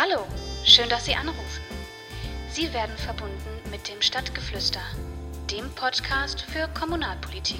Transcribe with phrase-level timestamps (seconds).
[0.00, 0.24] Hallo,
[0.64, 1.60] schön, dass Sie anrufen.
[2.52, 3.34] Sie werden verbunden
[3.72, 4.78] mit dem Stadtgeflüster,
[5.50, 7.58] dem Podcast für Kommunalpolitik.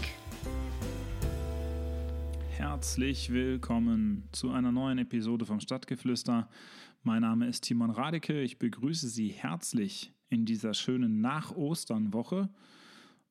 [2.50, 6.48] Herzlich willkommen zu einer neuen Episode vom Stadtgeflüster.
[7.02, 8.40] Mein Name ist Timon Radeke.
[8.40, 12.50] Ich begrüße Sie herzlich in dieser schönen Nach-Ostern-Woche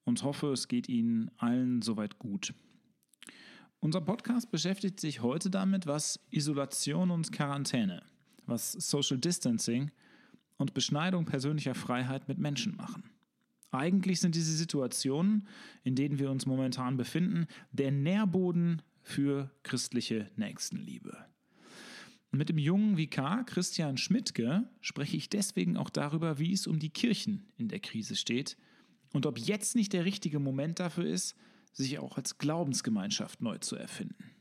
[0.03, 2.53] und hoffe, es geht Ihnen allen soweit gut.
[3.79, 8.03] Unser Podcast beschäftigt sich heute damit, was Isolation und Quarantäne
[8.47, 9.91] was Social Distancing
[10.57, 13.03] und Beschneidung persönlicher Freiheit mit Menschen machen.
[13.71, 15.47] Eigentlich sind diese Situationen,
[15.83, 21.25] in denen wir uns momentan befinden, der Nährboden für christliche Nächstenliebe.
[22.31, 26.89] mit dem jungen Vikar Christian Schmidtke spreche ich deswegen auch darüber, wie es um die
[26.89, 28.57] Kirchen in der Krise steht
[29.13, 31.35] und ob jetzt nicht der richtige Moment dafür ist,
[31.71, 34.36] sich auch als Glaubensgemeinschaft neu zu erfinden.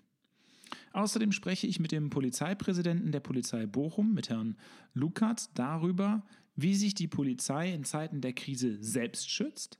[0.96, 4.56] Außerdem spreche ich mit dem Polizeipräsidenten der Polizei Bochum, mit Herrn
[4.94, 6.22] Lukat, darüber,
[6.54, 9.78] wie sich die Polizei in Zeiten der Krise selbst schützt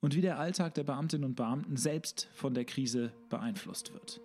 [0.00, 4.22] und wie der Alltag der Beamtinnen und Beamten selbst von der Krise beeinflusst wird.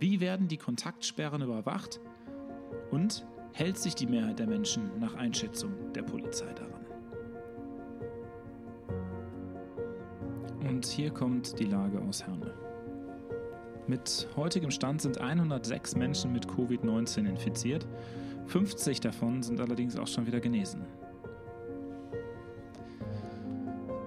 [0.00, 2.00] Wie werden die Kontaktsperren überwacht
[2.90, 6.84] und hält sich die Mehrheit der Menschen nach Einschätzung der Polizei daran?
[10.68, 12.75] Und hier kommt die Lage aus Herne.
[13.88, 17.86] Mit heutigem Stand sind 106 Menschen mit Covid-19 infiziert.
[18.46, 20.84] 50 davon sind allerdings auch schon wieder genesen.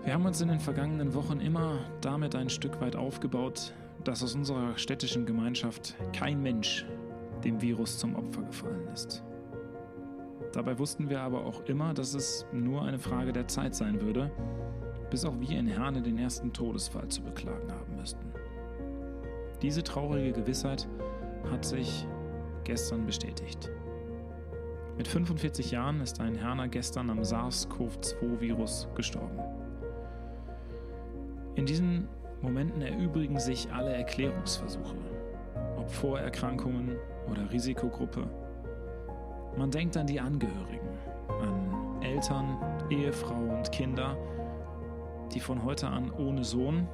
[0.04, 4.36] Wir haben uns in den vergangenen Wochen immer damit ein Stück weit aufgebaut, dass aus
[4.36, 6.86] unserer städtischen Gemeinschaft kein Mensch
[7.44, 9.24] dem Virus zum Opfer gefallen ist.
[10.52, 14.32] Dabei wussten wir aber auch immer, dass es nur eine Frage der Zeit sein würde,
[15.10, 18.39] bis auch wir in Herne den ersten Todesfall zu beklagen haben müssten.
[19.62, 20.88] Diese traurige Gewissheit
[21.52, 22.08] hat sich
[22.64, 23.70] gestern bestätigt.
[24.98, 29.40] Mit 45 Jahren ist ein Herner gestern am SARS-CoV-2-Virus gestorben.
[31.56, 32.08] In diesen
[32.42, 34.96] Momenten erübrigen sich alle Erklärungsversuche,
[35.78, 36.96] ob Vorerkrankungen
[37.30, 38.30] oder Risikogruppe.
[39.58, 40.90] Man denkt an die Angehörigen,
[41.42, 42.58] an Eltern,
[42.90, 44.18] Ehefrau und Kinder,
[45.34, 46.88] die von heute an ohne Sohn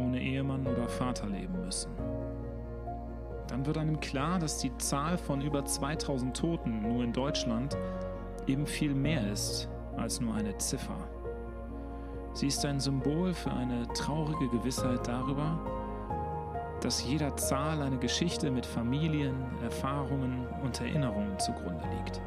[0.00, 1.90] ohne Ehemann oder Vater leben müssen.
[3.48, 7.76] Dann wird einem klar, dass die Zahl von über 2000 Toten nur in Deutschland
[8.46, 10.96] eben viel mehr ist als nur eine Ziffer.
[12.32, 15.58] Sie ist ein Symbol für eine traurige Gewissheit darüber,
[16.80, 22.22] dass jeder Zahl eine Geschichte mit Familien, Erfahrungen und Erinnerungen zugrunde liegt.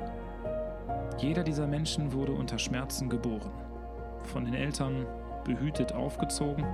[1.18, 3.52] Jeder dieser Menschen wurde unter Schmerzen geboren,
[4.24, 5.06] von den Eltern
[5.46, 6.66] behütet aufgezogen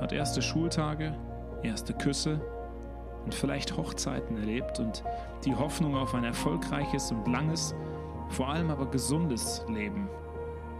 [0.00, 1.14] hat erste Schultage,
[1.62, 2.40] erste Küsse
[3.24, 5.02] und vielleicht Hochzeiten erlebt und
[5.44, 7.74] die Hoffnung auf ein erfolgreiches und langes,
[8.28, 10.08] vor allem aber gesundes Leben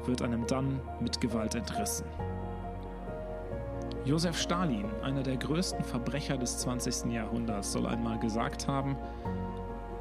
[0.05, 2.07] wird einem dann mit Gewalt entrissen.
[4.05, 7.13] Josef Stalin, einer der größten Verbrecher des 20.
[7.13, 8.97] Jahrhunderts, soll einmal gesagt haben,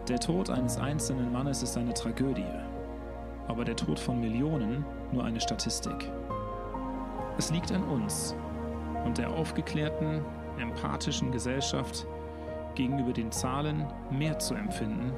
[0.07, 2.45] der Tod eines einzelnen Mannes ist eine Tragödie,
[3.49, 6.09] aber der Tod von Millionen nur eine Statistik.
[7.38, 8.34] Es liegt an uns,
[9.07, 10.23] und der aufgeklärten,
[10.59, 12.06] empathischen Gesellschaft
[12.75, 15.13] gegenüber den Zahlen mehr zu empfinden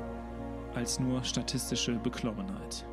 [0.75, 2.85] als nur statistische Beklommenheit.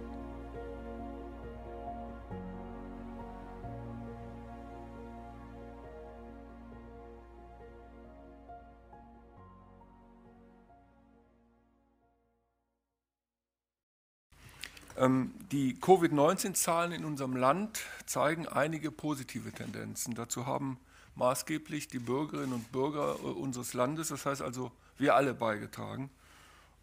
[14.97, 20.15] Ähm, die Covid-19-Zahlen in unserem Land zeigen einige positive Tendenzen.
[20.15, 20.79] Dazu haben
[21.16, 26.10] maßgeblich die Bürgerinnen und Bürger äh, unseres Landes, das heißt also wir alle beigetragen.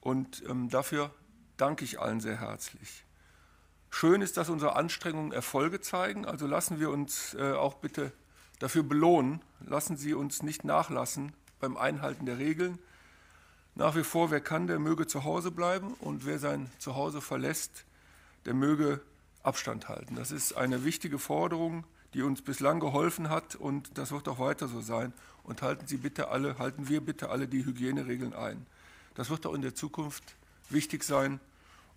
[0.01, 1.11] Und ähm, dafür
[1.57, 3.05] danke ich allen sehr herzlich.
[3.89, 8.11] Schön ist, dass unsere Anstrengungen Erfolge zeigen, also lassen wir uns äh, auch bitte
[8.59, 12.79] dafür belohnen, lassen Sie uns nicht nachlassen beim Einhalten der Regeln.
[13.75, 17.85] Nach wie vor, wer kann, der möge zu Hause bleiben und wer sein Zuhause verlässt,
[18.45, 18.99] der möge
[19.43, 20.15] Abstand halten.
[20.15, 24.67] Das ist eine wichtige Forderung, die uns bislang geholfen hat und das wird auch weiter
[24.67, 25.13] so sein.
[25.43, 28.65] Und halten Sie bitte alle, halten wir bitte alle die Hygieneregeln ein.
[29.15, 30.35] Das wird auch in der Zukunft
[30.69, 31.39] wichtig sein,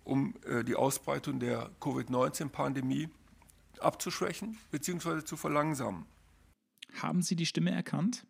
[0.03, 3.09] um äh, die Ausbreitung der Covid-19-Pandemie
[3.79, 5.23] abzuschwächen bzw.
[5.23, 6.05] zu verlangsamen.
[6.95, 8.25] Haben Sie die Stimme erkannt?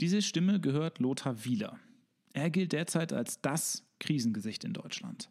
[0.00, 1.78] Diese Stimme gehört Lothar Wieler.
[2.32, 5.30] Er gilt derzeit als das Krisengesicht in Deutschland.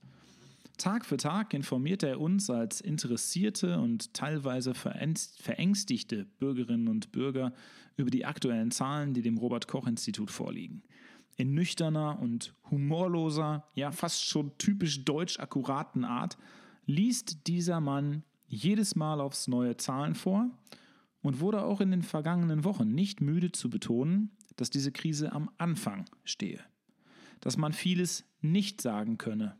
[0.77, 7.54] Tag für Tag informiert er uns als interessierte und teilweise verängstigte Bürgerinnen und Bürger
[7.98, 10.83] über die aktuellen Zahlen, die dem Robert Koch Institut vorliegen.
[11.38, 16.38] in nüchterner und humorloser, ja fast schon typisch deutsch akkuraten Art
[16.86, 20.50] liest dieser Mann jedes Mal aufs neue Zahlen vor
[21.21, 25.50] und wurde auch in den vergangenen Wochen nicht müde zu betonen, dass diese Krise am
[25.57, 26.63] Anfang stehe,
[27.42, 29.57] dass man vieles nicht sagen könne.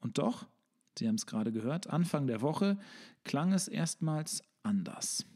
[0.00, 0.46] Und doch,
[0.98, 2.78] Sie haben es gerade gehört, Anfang der Woche
[3.24, 5.26] klang es erstmals anders.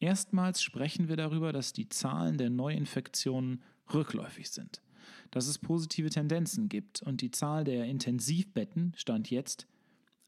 [0.00, 3.62] Erstmals sprechen wir darüber, dass die Zahlen der Neuinfektionen
[3.92, 4.82] rückläufig sind,
[5.30, 9.66] dass es positive Tendenzen gibt und die Zahl der Intensivbetten, stand jetzt,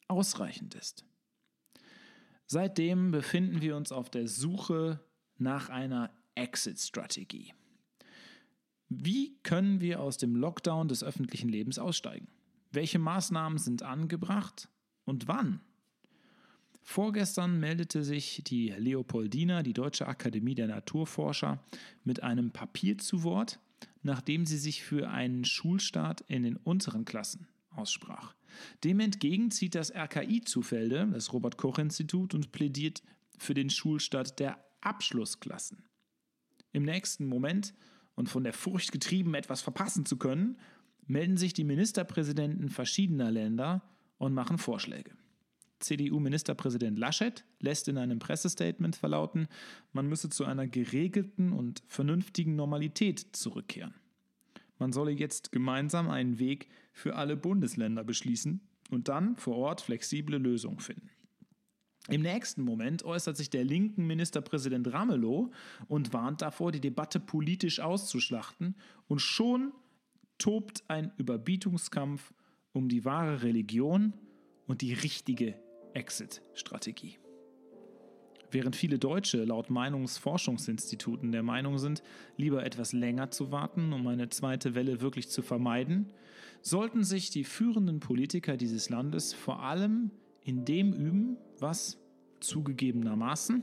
[0.08, 1.04] ausreichend ist.
[2.46, 5.00] Seitdem befinden wir uns auf der Suche
[5.38, 7.54] nach einer Exit-Strategie.
[8.88, 12.26] Wie können wir aus dem Lockdown des öffentlichen Lebens aussteigen?
[12.72, 14.68] Welche Maßnahmen sind angebracht
[15.04, 15.60] und wann?
[16.82, 21.62] Vorgestern meldete sich die Leopoldina, die Deutsche Akademie der Naturforscher,
[22.04, 23.60] mit einem Papier zu Wort,
[24.02, 28.34] nachdem sie sich für einen Schulstart in den unteren Klassen aussprach.
[28.82, 33.02] Dem entgegen zieht das RKI zu Felde, das Robert Koch Institut, und plädiert
[33.38, 35.84] für den Schulstart der Abschlussklassen.
[36.72, 37.74] Im nächsten Moment
[38.14, 40.58] und von der Furcht getrieben, etwas verpassen zu können,
[41.10, 43.82] melden sich die Ministerpräsidenten verschiedener Länder
[44.18, 45.10] und machen Vorschläge.
[45.80, 49.48] CDU-Ministerpräsident Laschet lässt in einem Pressestatement verlauten,
[49.92, 53.94] man müsse zu einer geregelten und vernünftigen Normalität zurückkehren.
[54.78, 58.60] Man solle jetzt gemeinsam einen Weg für alle Bundesländer beschließen
[58.90, 61.10] und dann vor Ort flexible Lösungen finden.
[62.08, 65.50] Im nächsten Moment äußert sich der linken Ministerpräsident Ramelow
[65.86, 68.74] und warnt davor, die Debatte politisch auszuschlachten,
[69.06, 69.72] und schon
[70.40, 72.32] tobt ein Überbietungskampf
[72.72, 74.14] um die wahre Religion
[74.66, 75.54] und die richtige
[75.94, 77.18] Exit-Strategie.
[78.52, 82.02] Während viele Deutsche laut Meinungsforschungsinstituten der Meinung sind,
[82.36, 86.12] lieber etwas länger zu warten, um eine zweite Welle wirklich zu vermeiden,
[86.62, 90.10] sollten sich die führenden Politiker dieses Landes vor allem
[90.42, 91.98] in dem üben, was
[92.40, 93.62] zugegebenermaßen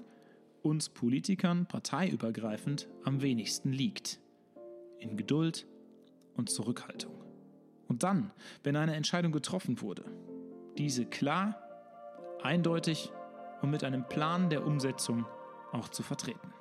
[0.62, 4.19] uns Politikern parteiübergreifend am wenigsten liegt.
[5.00, 5.68] In Geduld
[6.38, 7.13] und Zurückhaltung.
[7.88, 8.31] Und dann,
[8.63, 10.06] wenn eine Entscheidung getroffen wurde,
[10.78, 11.62] diese klar,
[12.42, 13.12] eindeutig
[13.62, 15.25] und mit einem Plan der Umsetzung
[15.72, 16.54] auch zu vertreten.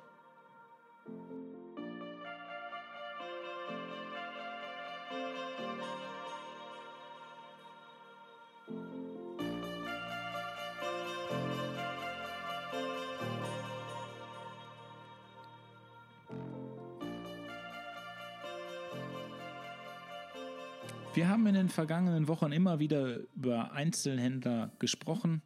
[21.47, 25.41] Haben in den vergangenen Wochen immer wieder über Einzelhändler gesprochen,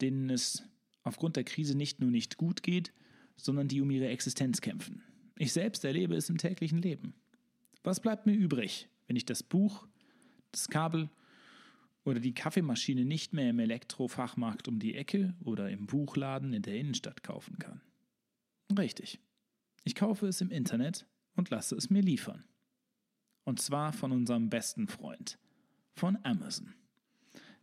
[0.00, 0.64] denen es
[1.04, 2.92] aufgrund der Krise nicht nur nicht gut geht,
[3.36, 5.02] sondern die um ihre Existenz kämpfen.
[5.38, 7.14] Ich selbst erlebe es im täglichen Leben.
[7.84, 9.86] Was bleibt mir übrig, wenn ich das Buch,
[10.50, 11.10] das Kabel
[12.04, 16.74] oder die Kaffeemaschine nicht mehr im Elektrofachmarkt um die Ecke oder im Buchladen in der
[16.74, 17.80] Innenstadt kaufen kann?
[18.76, 19.20] Richtig.
[19.84, 21.06] Ich kaufe es im Internet
[21.36, 22.44] und lasse es mir liefern.
[23.46, 25.38] Und zwar von unserem besten Freund,
[25.94, 26.74] von Amazon.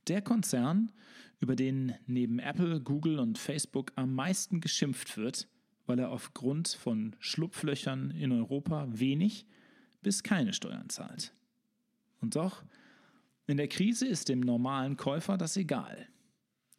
[0.08, 0.94] Der Konzern,
[1.42, 5.50] über den neben Apple, Google und Facebook am meisten geschimpft wird,
[5.86, 9.46] weil er aufgrund von Schlupflöchern in Europa wenig
[10.02, 11.34] bis keine Steuern zahlt.
[12.22, 12.64] Und doch,
[13.46, 16.08] in der Krise ist dem normalen Käufer das egal.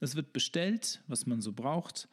[0.01, 2.09] Es wird bestellt, was man so braucht.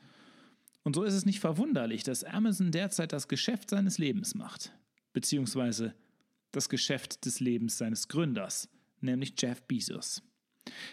[0.84, 4.74] Und so ist es nicht verwunderlich, dass Amazon derzeit das Geschäft seines Lebens macht,
[5.14, 5.96] beziehungsweise
[6.52, 10.22] das Geschäft des Lebens seines Gründers, nämlich Jeff Bezos.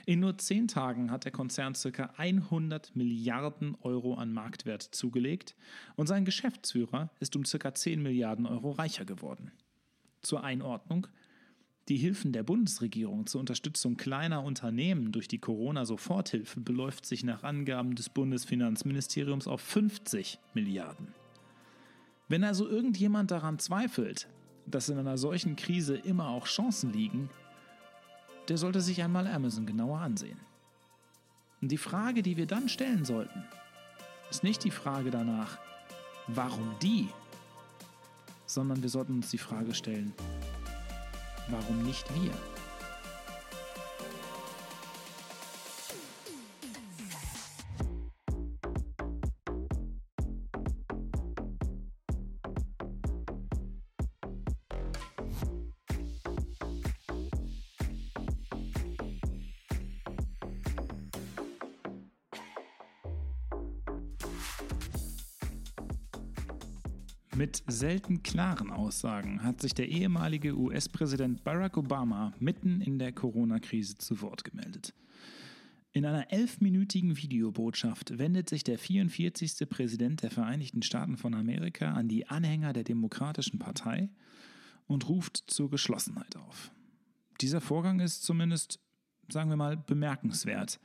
[0.06, 2.10] In nur zehn Tagen hat der Konzern ca.
[2.16, 5.54] 100 Milliarden Euro an Marktwert zugelegt
[5.96, 7.74] und sein Geschäftsführer ist um ca.
[7.74, 9.52] 10 Milliarden Euro reicher geworden.
[10.22, 11.06] Zur Einordnung.
[11.88, 17.94] Die Hilfen der Bundesregierung zur Unterstützung kleiner Unternehmen durch die Corona-Soforthilfe beläuft sich nach Angaben
[17.94, 21.14] des Bundesfinanzministeriums auf 50 Milliarden.
[22.28, 24.28] Wenn also irgendjemand daran zweifelt,
[24.70, 27.30] dass in einer solchen Krise immer auch Chancen liegen,
[28.48, 30.38] der sollte sich einmal Amazon genauer ansehen.
[31.60, 33.44] Und die Frage, die wir dann stellen sollten,
[34.30, 35.58] ist nicht die Frage danach,
[36.28, 37.08] warum die,
[38.46, 40.12] sondern wir sollten uns die Frage stellen,
[41.48, 42.32] warum nicht wir?
[67.78, 74.20] Selten klaren Aussagen hat sich der ehemalige US-Präsident Barack Obama mitten in der Corona-Krise zu
[74.20, 74.94] Wort gemeldet.
[75.92, 79.68] In einer elfminütigen Videobotschaft wendet sich der 44.
[79.68, 84.10] Präsident der Vereinigten Staaten von Amerika an die Anhänger der Demokratischen Partei
[84.88, 86.72] und ruft zur Geschlossenheit auf.
[87.40, 88.80] Dieser Vorgang ist zumindest,
[89.28, 90.80] sagen wir mal, bemerkenswert.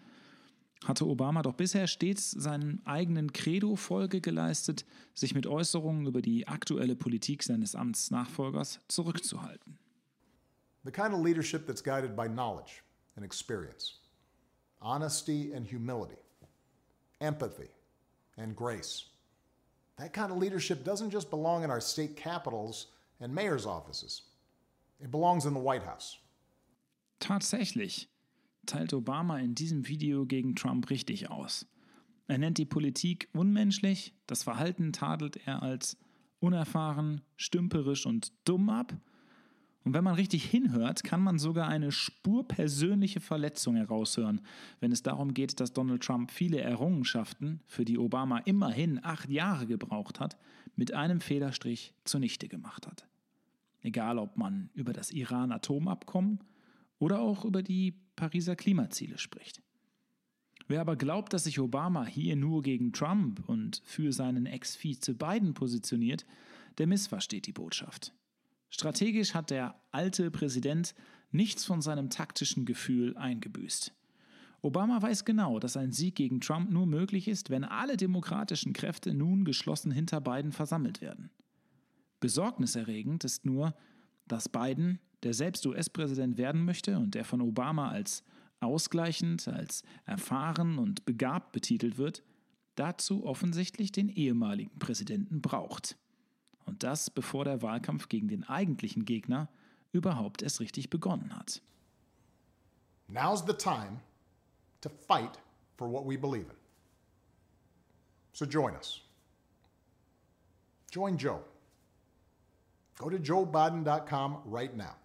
[0.86, 6.48] Hatte Obama doch bisher stets seinem eigenen Credo Folge geleistet, sich mit Äußerungen über die
[6.48, 9.78] aktuelle Politik seines Amtsnachfolgers zurückzuhalten.
[10.86, 12.84] The kind of leadership that's guided by knowledge
[13.16, 14.04] and experience.
[14.84, 16.20] honesty and humility,
[17.22, 17.70] empathy
[18.38, 19.06] and grace.
[19.98, 22.88] That kind of leadership doesn't just belong in our state capitals
[23.20, 24.24] and mayor's offices,
[25.00, 26.18] it belongs in the White House.
[27.20, 28.10] Tatsächlich
[28.66, 31.66] teilt Obama in diesem Video gegen Trump richtig aus.
[32.28, 35.98] Er nennt die Politik unmenschlich, das Verhalten tadelt er als
[36.40, 38.96] unerfahren, stümperisch und dumm ab
[39.84, 44.42] und wenn man richtig hinhört, kann man sogar eine Spur persönliche Verletzung heraushören,
[44.80, 49.68] wenn es darum geht, dass Donald Trump viele Errungenschaften, für die Obama immerhin acht Jahre
[49.68, 50.38] gebraucht hat,
[50.76, 53.08] mit einem Federstrich zunichte gemacht hat.
[53.82, 56.40] Egal, ob man über das Iran-Atomabkommen
[57.04, 59.62] oder auch über die Pariser Klimaziele spricht.
[60.70, 65.54] Wer aber glaubt, dass sich Obama hier nur gegen Trump und für seinen Ex-Vize Biden
[65.54, 66.26] positioniert,
[66.78, 68.14] der missversteht die Botschaft.
[68.70, 70.96] Strategisch hat der alte Präsident
[71.32, 73.94] nichts von seinem taktischen Gefühl eingebüßt.
[74.62, 79.14] Obama weiß genau, dass ein Sieg gegen Trump nur möglich ist, wenn alle demokratischen Kräfte
[79.14, 81.32] nun geschlossen hinter Biden versammelt werden.
[82.22, 83.76] Besorgniserregend ist nur,
[84.26, 88.24] dass Biden, der selbst US-Präsident werden möchte und der von Obama als
[88.60, 92.24] ausgleichend, als erfahren und begabt betitelt wird,
[92.76, 95.98] dazu offensichtlich den ehemaligen Präsidenten braucht.
[96.66, 99.50] Und das bevor der Wahlkampf gegen den eigentlichen Gegner
[99.92, 101.62] überhaupt erst richtig begonnen hat.
[103.08, 104.00] Now's the time
[104.82, 105.40] to fight
[105.78, 106.58] for what we believe in.
[108.32, 109.02] So join us.
[110.92, 111.44] Join Joe.
[112.98, 114.96] Go to joebiden.com right now.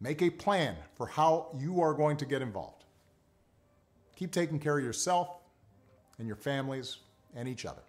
[0.00, 2.84] Make a plan for how you are going to get involved.
[4.16, 5.28] Keep taking care of yourself
[6.18, 6.98] and your families
[7.34, 7.82] and each other.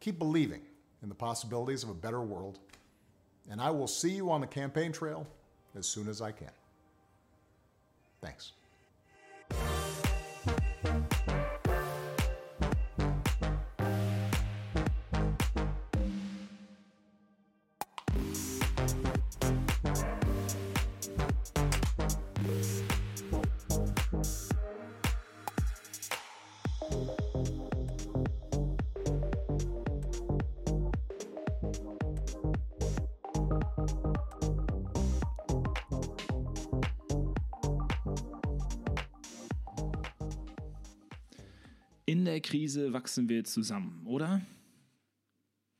[0.00, 0.62] Keep believing
[1.02, 2.58] in the possibilities of a better world,
[3.50, 5.26] and I will see you on the campaign trail
[5.74, 6.50] as soon as I can.
[8.20, 8.52] Thanks.
[42.08, 44.40] In der Krise wachsen wir zusammen, oder?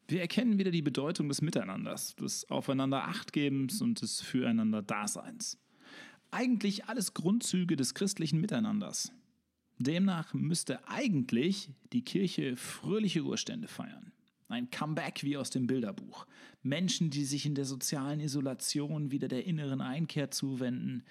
[0.09, 5.56] Wir erkennen wieder die Bedeutung des Miteinanders, des Aufeinander Achtgebens und des Füreinander Daseins.
[6.33, 9.12] Eigentlich alles Grundzüge des christlichen Miteinanders.
[9.78, 14.11] Demnach müsste eigentlich die Kirche fröhliche Urstände feiern.
[14.49, 16.26] Ein Comeback wie aus dem Bilderbuch.
[16.62, 21.04] Menschen, die sich in der sozialen Isolation wieder der inneren Einkehr zuwenden,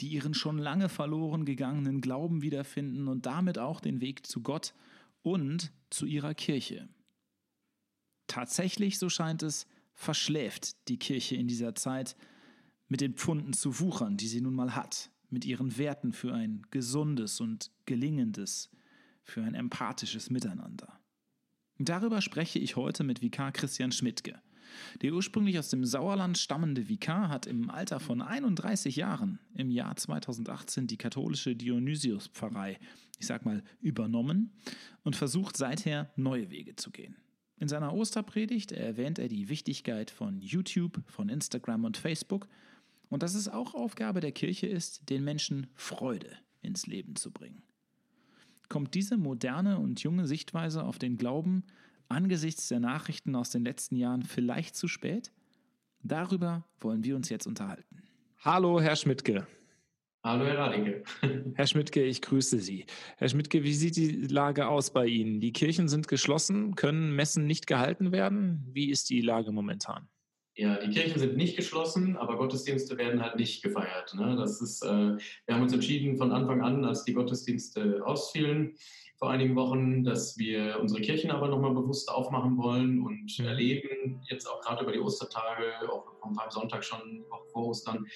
[0.00, 4.74] die ihren schon lange verloren gegangenen Glauben wiederfinden und damit auch den Weg zu Gott
[5.22, 6.88] und zu ihrer Kirche.
[8.26, 12.16] Tatsächlich, so scheint es, verschläft die Kirche in dieser Zeit
[12.88, 16.66] mit den Pfunden zu wuchern, die sie nun mal hat, mit ihren Werten für ein
[16.70, 18.70] gesundes und gelingendes,
[19.22, 20.98] für ein empathisches Miteinander.
[21.78, 24.40] Darüber spreche ich heute mit Vikar Christian Schmidtke.
[25.00, 29.96] Der ursprünglich aus dem Sauerland stammende Vikar hat im Alter von 31 Jahren im Jahr
[29.96, 32.78] 2018 die katholische Dionysius-Pfarrei,
[33.18, 34.52] ich sag mal, übernommen
[35.02, 37.16] und versucht seither neue Wege zu gehen.
[37.58, 42.48] In seiner Osterpredigt erwähnt er die Wichtigkeit von YouTube, von Instagram und Facebook
[43.08, 47.62] und dass es auch Aufgabe der Kirche ist, den Menschen Freude ins Leben zu bringen.
[48.68, 51.64] Kommt diese moderne und junge Sichtweise auf den Glauben
[52.12, 55.32] angesichts der Nachrichten aus den letzten Jahren vielleicht zu spät?
[56.02, 58.02] Darüber wollen wir uns jetzt unterhalten.
[58.38, 59.46] Hallo, Herr Schmidtke.
[60.24, 61.02] Hallo, Herr Radinge.
[61.54, 62.86] Herr Schmidtke, ich grüße Sie.
[63.16, 65.40] Herr Schmidtke, wie sieht die Lage aus bei Ihnen?
[65.40, 68.64] Die Kirchen sind geschlossen, können Messen nicht gehalten werden.
[68.72, 70.08] Wie ist die Lage momentan?
[70.54, 74.14] Ja, die Kirchen sind nicht geschlossen, aber Gottesdienste werden halt nicht gefeiert.
[74.14, 74.36] Ne?
[74.36, 75.16] Das ist, äh,
[75.46, 78.74] wir haben uns entschieden von Anfang an, als die Gottesdienste ausfielen,
[79.16, 83.46] vor einigen Wochen, dass wir unsere Kirchen aber nochmal bewusst aufmachen wollen und Mhm.
[83.46, 88.06] erleben, jetzt auch gerade über die Ostertage, auch vom Sonntag schon, auch vor Ostern,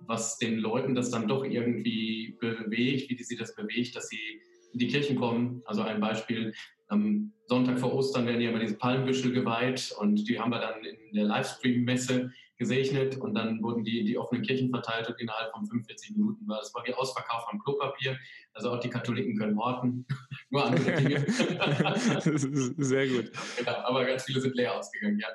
[0.00, 4.40] was den Leuten das dann doch irgendwie bewegt, wie sie das bewegt, dass sie
[4.72, 5.62] in die Kirchen kommen.
[5.64, 6.52] Also ein Beispiel,
[6.90, 10.84] am Sonntag vor Ostern werden ja immer diese Palmbüschel geweiht und die haben wir dann
[10.84, 15.52] in der Livestream-Messe gesegnet und dann wurden die in die offenen Kirchen verteilt und innerhalb
[15.52, 18.18] von 45 Minuten war das war wie Ausverkauf von Klopapier.
[18.52, 20.06] Also auch die Katholiken können horten.
[20.50, 21.24] Nur andere Dinge.
[22.76, 23.32] Sehr gut.
[23.56, 25.28] genau, aber ganz viele sind leer ausgegangen, ja.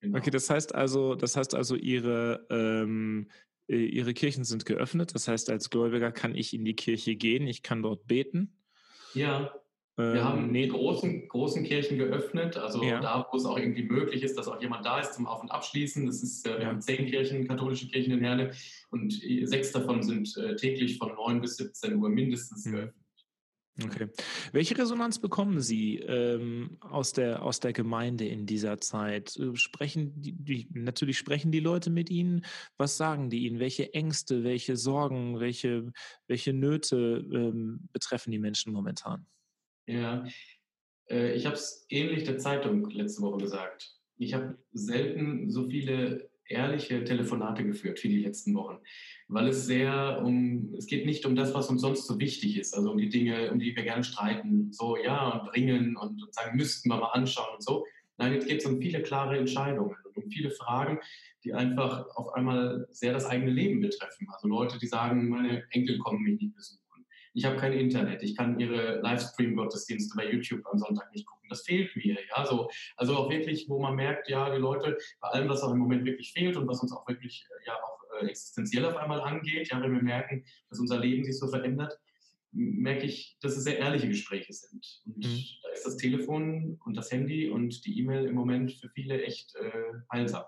[0.00, 0.18] Genau.
[0.18, 3.28] Okay, das heißt also, das heißt also, ihre, ähm,
[3.68, 5.14] äh, ihre Kirchen sind geöffnet.
[5.14, 8.56] Das heißt, als Gläubiger kann ich in die Kirche gehen, ich kann dort beten.
[9.14, 9.52] Ja,
[9.98, 13.00] Ähm, wir haben nee, die großen, großen Kirchen geöffnet, also Ja.
[13.00, 15.50] da, wo es auch irgendwie möglich ist, dass auch jemand da ist zum Auf- und
[15.50, 16.06] Abschließen.
[16.06, 16.66] Das ist, äh, wir Ja.
[16.68, 18.52] haben zehn Kirchen, katholische Kirchen in Herne
[18.90, 22.72] und äh, sechs davon sind äh, täglich von 9 bis 17 Uhr mindestens Mhm.
[22.72, 22.94] geöffnet.
[23.82, 24.08] Okay.
[24.52, 29.34] Welche Resonanz bekommen Sie ähm, aus, der, aus der Gemeinde in dieser Zeit?
[29.38, 32.44] Äh, Sprechen die, die, natürlich sprechen die Leute mit Ihnen.
[32.76, 33.58] Was sagen die Ihnen?
[33.58, 35.92] Welche Ängste, welche Sorgen, welche,
[36.26, 39.26] welche Nöte ähm, betreffen die Menschen momentan?
[39.90, 40.24] Ja,
[41.10, 43.96] äh, ich habe es ähnlich der Zeitung letzte Woche gesagt.
[44.18, 48.78] Ich habe selten so viele ehrliche Telefonate geführt wie die letzten Wochen,
[49.28, 52.74] weil es sehr um, es geht nicht um das, was uns sonst so wichtig ist,
[52.74, 56.34] also um die Dinge, um die wir gerne streiten, so ja und ringen und, und
[56.34, 57.84] sagen, müssten wir mal anschauen und so.
[58.16, 60.98] Nein, jetzt geht es um viele klare Entscheidungen und um viele Fragen,
[61.42, 64.28] die einfach auf einmal sehr das eigene Leben betreffen.
[64.30, 66.79] Also Leute, die sagen, meine Enkel kommen mich nicht besuchen.
[67.32, 71.48] Ich habe kein Internet, ich kann ihre Livestream-Gottesdienste bei YouTube am Sonntag nicht gucken.
[71.48, 72.18] Das fehlt mir.
[72.36, 72.44] Ja?
[72.44, 75.78] So, also auch wirklich, wo man merkt, ja, die Leute, bei allem, was auch im
[75.78, 79.20] Moment wirklich fehlt und was uns auch wirklich äh, ja auch äh, existenziell auf einmal
[79.20, 81.98] angeht, ja, wenn wir merken, dass unser Leben sich so verändert,
[82.52, 84.84] merke ich, dass es sehr ehrliche Gespräche sind.
[85.06, 85.44] Und Mhm.
[85.62, 89.54] da ist das Telefon und das Handy und die E-Mail im Moment für viele echt
[89.54, 89.70] äh,
[90.12, 90.44] heilsam.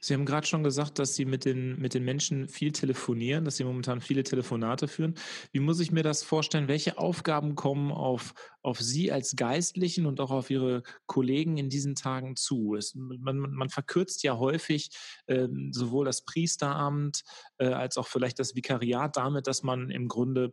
[0.00, 3.56] Sie haben gerade schon gesagt, dass Sie mit den, mit den Menschen viel telefonieren, dass
[3.56, 5.14] Sie momentan viele Telefonate führen.
[5.52, 6.68] Wie muss ich mir das vorstellen?
[6.68, 11.94] Welche Aufgaben kommen auf, auf Sie als Geistlichen und auch auf Ihre Kollegen in diesen
[11.94, 12.74] Tagen zu?
[12.74, 14.90] Es, man, man verkürzt ja häufig
[15.26, 17.22] ähm, sowohl das Priesteramt
[17.58, 20.52] äh, als auch vielleicht das Vikariat damit, dass man im Grunde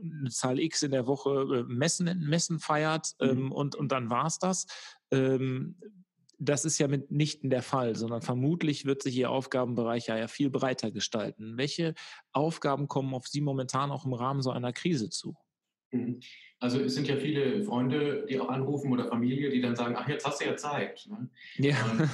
[0.00, 3.52] eine Zahl X in der Woche äh, Messen, Messen feiert ähm, Mhm.
[3.52, 4.66] und, und dann war es das.
[5.10, 5.76] Ähm,
[6.38, 10.50] das ist ja mitnichten der Fall, sondern vermutlich wird sich Ihr Aufgabenbereich ja, ja viel
[10.50, 11.56] breiter gestalten.
[11.56, 11.94] Welche
[12.32, 15.36] Aufgaben kommen auf Sie momentan auch im Rahmen so einer Krise zu?
[15.90, 16.20] Mhm.
[16.60, 20.08] Also es sind ja viele Freunde, die auch anrufen oder Familie, die dann sagen, ach,
[20.08, 21.06] jetzt hast du ja Zeit.
[21.08, 21.30] Ne?
[21.56, 21.76] Ja.
[21.84, 22.10] Und,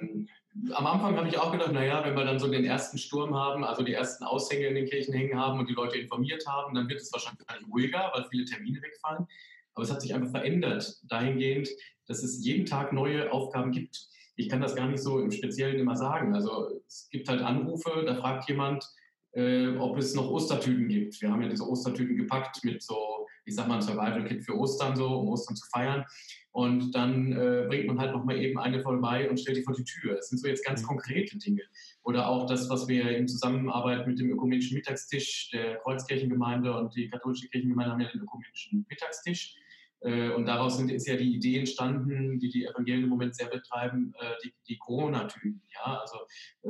[0.00, 0.28] ähm,
[0.74, 3.64] am Anfang habe ich auch gedacht, naja, wenn wir dann so den ersten Sturm haben,
[3.64, 6.88] also die ersten Aushänge in den Kirchen hängen haben und die Leute informiert haben, dann
[6.88, 9.26] wird es wahrscheinlich ruhiger, weil viele Termine wegfallen.
[9.74, 11.68] Aber es hat sich einfach verändert, dahingehend,
[12.06, 14.06] dass es jeden Tag neue Aufgaben gibt.
[14.36, 16.34] Ich kann das gar nicht so im Speziellen immer sagen.
[16.34, 18.84] Also es gibt halt Anrufe, da fragt jemand,
[19.32, 21.20] äh, ob es noch Ostertüten gibt.
[21.20, 24.96] Wir haben ja diese Ostertüten gepackt mit so, ich sag mal, ein Survival-Kit für Ostern,
[24.96, 26.04] so, um Ostern zu feiern.
[26.52, 29.84] Und dann äh, bringt man halt nochmal eben eine vorbei und stellt die vor die
[29.84, 30.16] Tür.
[30.16, 31.62] Das sind so jetzt ganz konkrete Dinge.
[32.02, 37.08] Oder auch das, was wir in Zusammenarbeit mit dem ökumenischen Mittagstisch der Kreuzkirchengemeinde und die
[37.08, 39.56] katholische Kirchengemeinde haben ja den ökumenischen Mittagstisch.
[40.02, 43.48] Äh, Und daraus sind, ist ja die Idee entstanden, die die Evangelien im Moment sehr
[43.48, 45.62] betreiben, äh, die, die Corona-Tüten.
[45.74, 46.00] Ja?
[46.00, 46.18] Also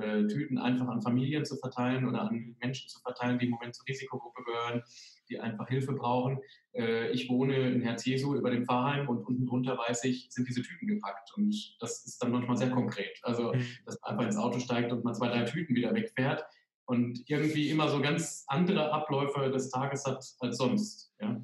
[0.01, 3.75] äh, Tüten einfach an Familien zu verteilen oder an Menschen zu verteilen, die im Moment
[3.75, 4.83] zur Risikogruppe gehören,
[5.31, 6.41] die einfach Hilfe brauchen.
[6.75, 10.47] Äh, ich wohne in Herz Jesu über dem Pfarrheim und unten drunter weiß ich, sind
[10.49, 11.33] diese Tüten gepackt.
[11.37, 13.19] Und das ist dann manchmal sehr konkret.
[13.23, 13.65] Also, Mhm.
[13.87, 16.45] dass man einfach ins Auto steigt und man zwei, drei Tüten wieder wegfährt
[16.85, 21.15] und irgendwie immer so ganz andere Abläufe des Tages hat als sonst.
[21.21, 21.41] Ja?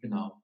[0.00, 0.42] Genau.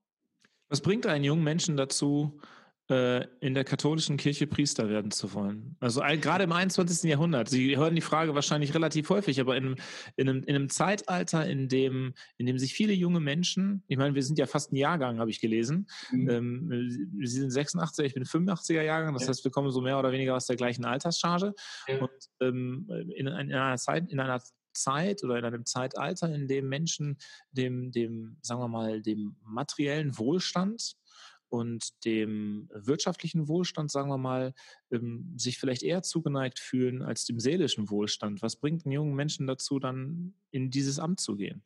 [0.73, 2.41] Was bringt einen jungen Menschen dazu,
[2.89, 5.77] äh, in der katholischen Kirche Priester werden zu wollen?
[5.81, 7.11] Also gerade im 21.
[7.11, 7.51] Jahrhundert.
[7.51, 9.77] Sie hören die Frage wahrscheinlich relativ häufig, aber in, einem-
[10.17, 14.15] in, einem, in einem Zeitalter, in dem, in dem sich viele junge Menschen, ich meine,
[14.15, 15.89] wir sind ja fast ein Jahrgang, habe ich gelesen.
[16.11, 16.31] Mhm.
[16.31, 19.29] Ähm, Sie sind 86, ich bin 85er Jahrgang, das Ja.
[19.29, 21.53] heißt, wir kommen so mehr oder weniger aus der gleichen Alterscharge.
[21.87, 21.99] Ja.
[21.99, 24.41] Und ähm, in, in einer Zeit, in einer
[24.75, 27.19] Zeit oder in einem Zeitalter, in dem Menschen
[27.51, 30.97] dem, dem, sagen wir mal, dem materiellen Wohlstand
[31.49, 34.55] und dem wirtschaftlichen Wohlstand, sagen wir mal,
[34.91, 38.41] ähm, sich vielleicht eher zugeneigt fühlen als dem seelischen Wohlstand.
[38.41, 41.63] Was bringt einen jungen Menschen dazu, dann in dieses Amt zu gehen?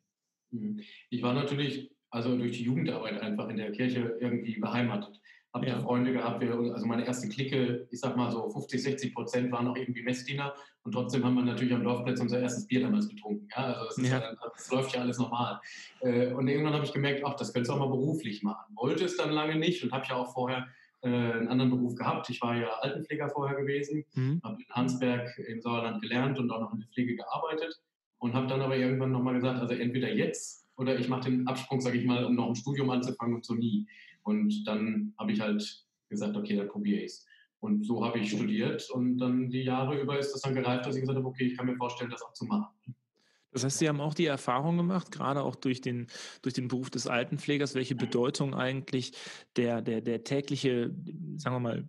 [0.51, 0.81] Mhm.
[1.09, 5.21] Ich war natürlich also durch die Jugendarbeit einfach in der Kirche irgendwie beheimatet.
[5.57, 5.75] Habe ja.
[5.75, 9.53] da Freunde gehabt, wir, also meine erste Clique, ich sag mal so 50, 60 Prozent
[9.53, 13.09] waren auch irgendwie Messdiener und trotzdem haben wir natürlich am Dorfplatz unser erstes Bier damals
[13.09, 13.49] getrunken.
[13.57, 14.19] Ja, also das, ja.
[14.21, 15.61] Ja, das läuft ja alles normal.
[16.01, 18.77] Äh, und irgendwann habe ich gemerkt, ach, das könntest du auch mal beruflich machen.
[18.77, 20.67] Wollte es dann lange nicht und habe ja auch vorher
[21.03, 22.29] äh, einen anderen Beruf gehabt.
[22.31, 24.41] Ich war ja Altenpfleger vorher gewesen, mhm.
[24.45, 27.81] habe in Hansberg im Sauerland gelernt und auch noch in der Pflege gearbeitet
[28.19, 31.81] und habe dann aber irgendwann nochmal gesagt, also entweder jetzt oder ich mache den Absprung,
[31.81, 33.87] sage ich mal, um noch ein Studium anzufangen und so nie.
[34.27, 37.27] Und dann habe ich halt gesagt, okay, dann probiere ich es.
[37.61, 40.97] Und so habe ich studiert und dann die Jahre über ist das dann gereift, dass
[40.97, 42.67] ich gesagt habe, okay, ich kann mir vorstellen, das auch zu machen.
[43.53, 46.09] Das heißt, Sie haben auch die Erfahrung gemacht, gerade auch durch den,
[46.43, 49.13] durch den Beruf des Altenpflegers, welche Bedeutung eigentlich
[49.55, 50.93] der, der, der tägliche,
[51.37, 51.89] sagen wir mal,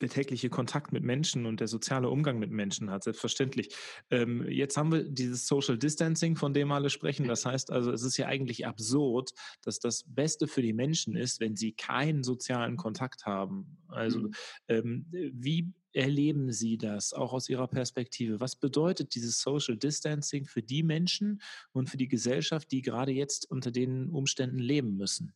[0.00, 3.74] der tägliche Kontakt mit Menschen und der soziale Umgang mit Menschen hat, selbstverständlich.
[4.10, 7.28] Ähm, jetzt haben wir dieses Social Distancing, von dem alle sprechen.
[7.28, 9.32] Das heißt also, es ist ja eigentlich absurd,
[9.62, 13.78] dass das Beste für die Menschen ist, wenn sie keinen sozialen Kontakt haben.
[13.88, 14.32] Also mhm.
[14.68, 18.40] ähm, wie erleben Sie das auch aus Ihrer Perspektive?
[18.40, 23.50] Was bedeutet dieses Social Distancing für die Menschen und für die Gesellschaft, die gerade jetzt
[23.50, 25.34] unter den Umständen leben müssen?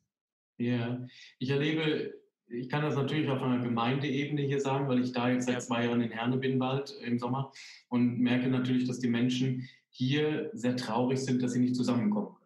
[0.57, 1.05] Ja,
[1.39, 2.15] ich erlebe
[2.49, 5.87] ich kann das natürlich auf einer Gemeindeebene hier sagen, weil ich da jetzt seit zwei
[5.87, 7.53] Jahren in Herne bin bald im Sommer
[7.89, 12.45] und merke natürlich, dass die Menschen hier sehr traurig sind, dass sie nicht zusammenkommen können.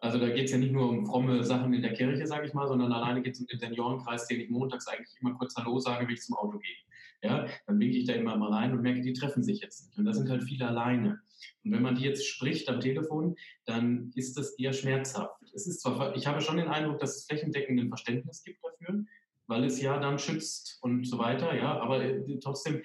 [0.00, 2.54] Also da geht es ja nicht nur um fromme Sachen in der Kirche, sage ich
[2.54, 5.78] mal, sondern alleine geht es um den Seniorenkreis, den ich montags eigentlich immer kurz Hallo
[5.80, 6.76] sage, wenn ich zum Auto gehe.
[7.20, 9.98] Ja, dann winke ich da immer mal rein und merke, die treffen sich jetzt nicht.
[9.98, 11.20] Und da sind halt viele alleine.
[11.64, 15.42] Und wenn man die jetzt spricht am Telefon, dann ist das eher schmerzhaft.
[15.52, 19.04] Es ist zwar, ich habe schon den Eindruck, dass es flächendeckend ein Verständnis gibt dafür,
[19.48, 22.82] weil es ja dann schützt und so weiter, ja, aber äh, trotzdem,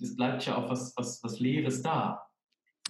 [0.00, 2.26] es bleibt ja auch was, was, was Leeres da.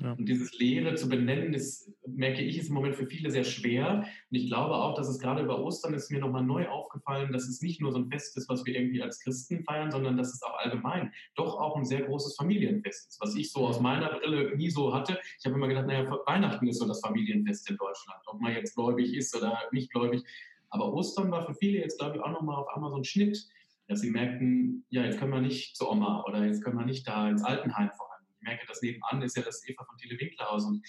[0.01, 0.12] Ja.
[0.12, 3.99] Und dieses Leere zu benennen, ist, merke ich, ist im Moment für viele sehr schwer.
[4.31, 7.45] Und ich glaube auch, dass es gerade über Ostern ist mir nochmal neu aufgefallen, dass
[7.45, 10.33] es nicht nur so ein Fest ist, was wir irgendwie als Christen feiern, sondern dass
[10.33, 14.19] es auch allgemein doch auch ein sehr großes Familienfest ist, was ich so aus meiner
[14.19, 15.19] Brille nie so hatte.
[15.38, 18.75] Ich habe immer gedacht, naja, Weihnachten ist so das Familienfest in Deutschland, ob man jetzt
[18.75, 20.25] gläubig ist oder nicht gläubig.
[20.73, 23.47] Aber Ostern war für viele jetzt, glaube ich, auch nochmal auf einmal so ein Schnitt,
[23.89, 27.07] dass sie merkten, ja, jetzt können wir nicht zur Oma oder jetzt können wir nicht
[27.07, 28.25] da ins Altenheim vor allem.
[28.35, 30.85] Ich merke, das nebenan ist ja das Eva von Tele Winklerhaus und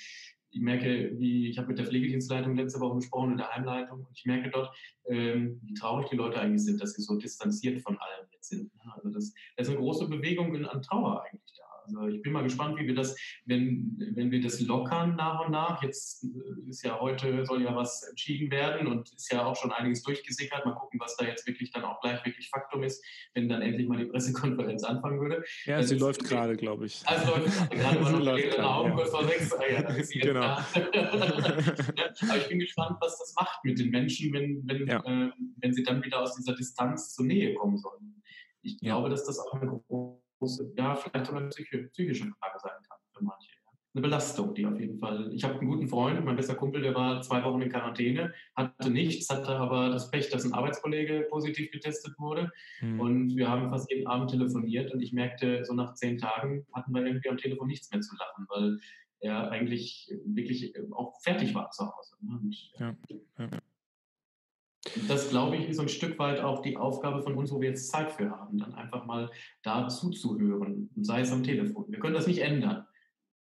[0.51, 4.17] ich merke, wie ich habe mit der Pflegedienstleitung letzte Woche gesprochen in der Heimleitung und
[4.17, 4.73] ich merke dort,
[5.07, 8.71] ähm, wie traurig die Leute eigentlich sind, dass sie so distanziert von allem jetzt sind.
[8.95, 11.72] Also das, das ist eine große Bewegung an Trauer eigentlich da.
[11.85, 13.15] Also ich bin mal gespannt, wie wir das,
[13.45, 15.81] wenn, wenn wir das lockern nach und nach.
[15.83, 19.71] Jetzt äh, ist ja heute, soll ja was entschieden werden und ist ja auch schon
[19.71, 20.65] einiges durchgesickert.
[20.65, 23.87] Mal gucken, was da jetzt wirklich dann auch gleich wirklich Faktum ist, wenn dann endlich
[23.87, 25.43] mal die Pressekonferenz anfangen würde.
[25.65, 27.03] Ja, sie läuft gerade, glaube ich.
[27.05, 29.53] Also läuft gerade mal noch leere Augen, kurz vor sechs.
[29.53, 30.41] Ah, ja, ist sie genau.
[30.93, 34.99] ja, aber ich bin gespannt, was das macht mit den Menschen, wenn, wenn, ja.
[35.05, 38.23] äh, wenn sie dann wieder aus dieser Distanz zur Nähe kommen sollen.
[38.61, 42.71] Ich glaube, dass das auch eine große große, ja, vielleicht sogar eine psychische Frage sein
[42.87, 43.49] kann für manche.
[43.95, 45.31] Eine Belastung, die auf jeden Fall.
[45.33, 48.89] Ich habe einen guten Freund, mein bester Kumpel, der war zwei Wochen in Quarantäne, hatte
[48.89, 52.51] nichts, hatte aber das Pech, dass ein Arbeitskollege positiv getestet wurde.
[52.81, 52.99] Mhm.
[52.99, 56.91] Und wir haben fast jeden Abend telefoniert und ich merkte, so nach zehn Tagen hatten
[56.91, 58.79] wir irgendwie am Telefon nichts mehr zu lachen, weil
[59.19, 62.15] er eigentlich wirklich auch fertig war zu Hause.
[62.21, 62.39] Ne?
[62.41, 62.95] Und, ja.
[63.37, 63.49] Ja.
[65.07, 67.89] Das, glaube ich, ist ein Stück weit auch die Aufgabe von uns, wo wir jetzt
[67.89, 71.85] Zeit für haben, dann einfach mal da zuzuhören, sei es am Telefon.
[71.87, 72.85] Wir können das nicht ändern.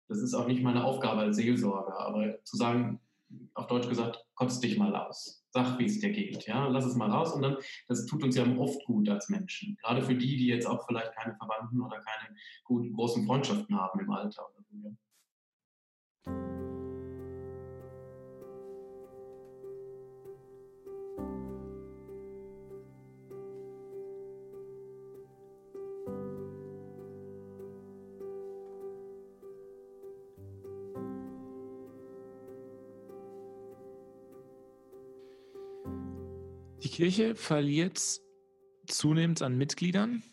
[0.07, 2.99] Das ist auch nicht meine Aufgabe als Seelsorger, aber zu sagen,
[3.53, 5.45] auf Deutsch gesagt, kotz dich mal aus.
[5.51, 6.45] Sag, wie es dir geht.
[6.45, 6.67] Ja?
[6.67, 9.77] Lass es mal raus und dann, das tut uns ja oft gut als Menschen.
[9.81, 13.99] Gerade für die, die jetzt auch vielleicht keine Verwandten oder keine guten, großen Freundschaften haben
[13.99, 14.43] im Alter.
[14.49, 14.91] Oder so, ja.
[36.91, 38.19] Kirche verliert
[38.85, 40.23] zunehmend an Mitgliedern.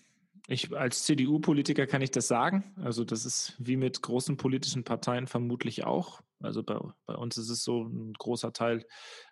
[0.49, 2.75] Ich als CDU-Politiker kann ich das sagen.
[2.83, 6.21] Also das ist wie mit großen politischen Parteien vermutlich auch.
[6.40, 8.85] Also bei, bei uns ist es so, ein großer Teil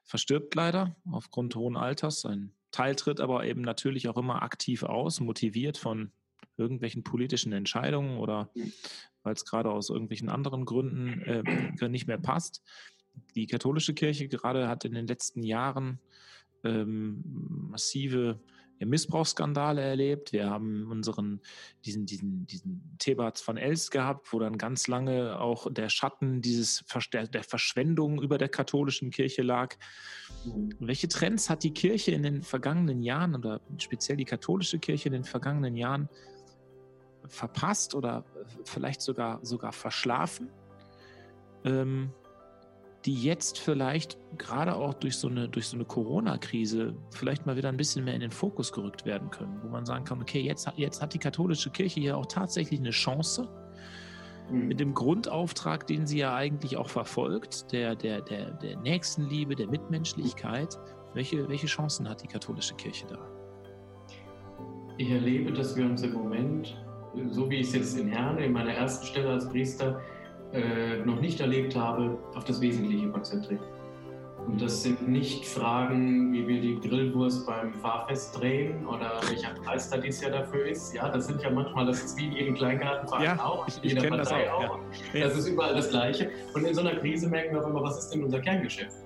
[0.04, 2.24] verstirbt leider aufgrund hohen Alters.
[2.24, 6.12] Ein Teil tritt aber eben natürlich auch immer aktiv aus, motiviert von
[6.56, 8.50] irgendwelchen politischen Entscheidungen oder
[9.24, 12.62] weil es gerade aus irgendwelchen anderen Gründen äh, nicht mehr passt.
[13.34, 15.98] Die katholische Kirche gerade hat in den letzten Jahren
[16.66, 17.22] ähm,
[17.70, 18.40] massive
[18.84, 20.32] Missbrauchsskandale erlebt.
[20.32, 21.40] Wir haben unseren,
[21.84, 26.84] diesen, diesen, diesen Thebats von Els gehabt, wo dann ganz lange auch der Schatten dieses
[27.32, 29.76] der Verschwendung über der katholischen Kirche lag.
[30.78, 35.14] Welche Trends hat die Kirche in den vergangenen Jahren oder speziell die katholische Kirche in
[35.14, 36.10] den vergangenen Jahren
[37.26, 38.24] verpasst oder
[38.64, 40.50] vielleicht sogar, sogar verschlafen?
[41.64, 42.12] Ähm,
[43.06, 47.68] die jetzt vielleicht gerade auch durch so eine, durch so eine Corona-Krise vielleicht mal wieder
[47.68, 50.68] ein bisschen mehr in den Fokus gerückt werden können, wo man sagen kann, okay, jetzt,
[50.76, 53.48] jetzt hat die katholische Kirche ja auch tatsächlich eine Chance
[54.50, 54.66] mhm.
[54.66, 59.68] mit dem Grundauftrag, den sie ja eigentlich auch verfolgt, der, der, der, der Nächstenliebe, der
[59.68, 60.76] Mitmenschlichkeit.
[61.14, 63.18] Welche, welche Chancen hat die katholische Kirche da?
[64.98, 66.76] Ich erlebe, dass wir uns im Moment,
[67.30, 70.00] so wie ich es jetzt in Herne, in meiner ersten Stelle als Priester,
[70.52, 73.60] äh, noch nicht erlebt habe, auf das Wesentliche konzentrieren.
[74.46, 79.90] Und das sind nicht Fragen, wie wir die Grillwurst beim Fahrfest drehen oder welcher Preis
[79.90, 80.94] da dieses Jahr dafür ist.
[80.94, 83.96] Ja, das sind ja manchmal, das ist wie in jedem Kleingartenverein ja, auch, ich, ich
[83.96, 84.36] kenne das auch.
[84.36, 84.78] auch.
[85.12, 85.24] Ja.
[85.26, 86.30] Das ist überall das Gleiche.
[86.54, 88.96] Und in so einer Krise merken wir auf einmal, was ist denn unser Kerngeschäft?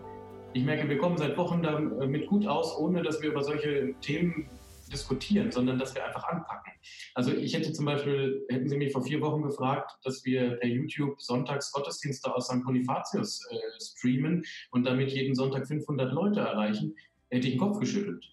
[0.52, 4.46] Ich merke, wir kommen seit Wochen damit gut aus, ohne dass wir über solche Themen
[4.92, 6.72] diskutieren, sondern dass wir einfach anpacken.
[7.14, 10.68] Also ich hätte zum Beispiel, hätten Sie mich vor vier Wochen gefragt, dass wir per
[10.68, 12.62] YouTube Sonntags Gottesdienste aus St.
[12.64, 16.96] Bonifatius äh, streamen und damit jeden Sonntag 500 Leute erreichen,
[17.30, 18.24] hätte ich den Kopf geschüttelt.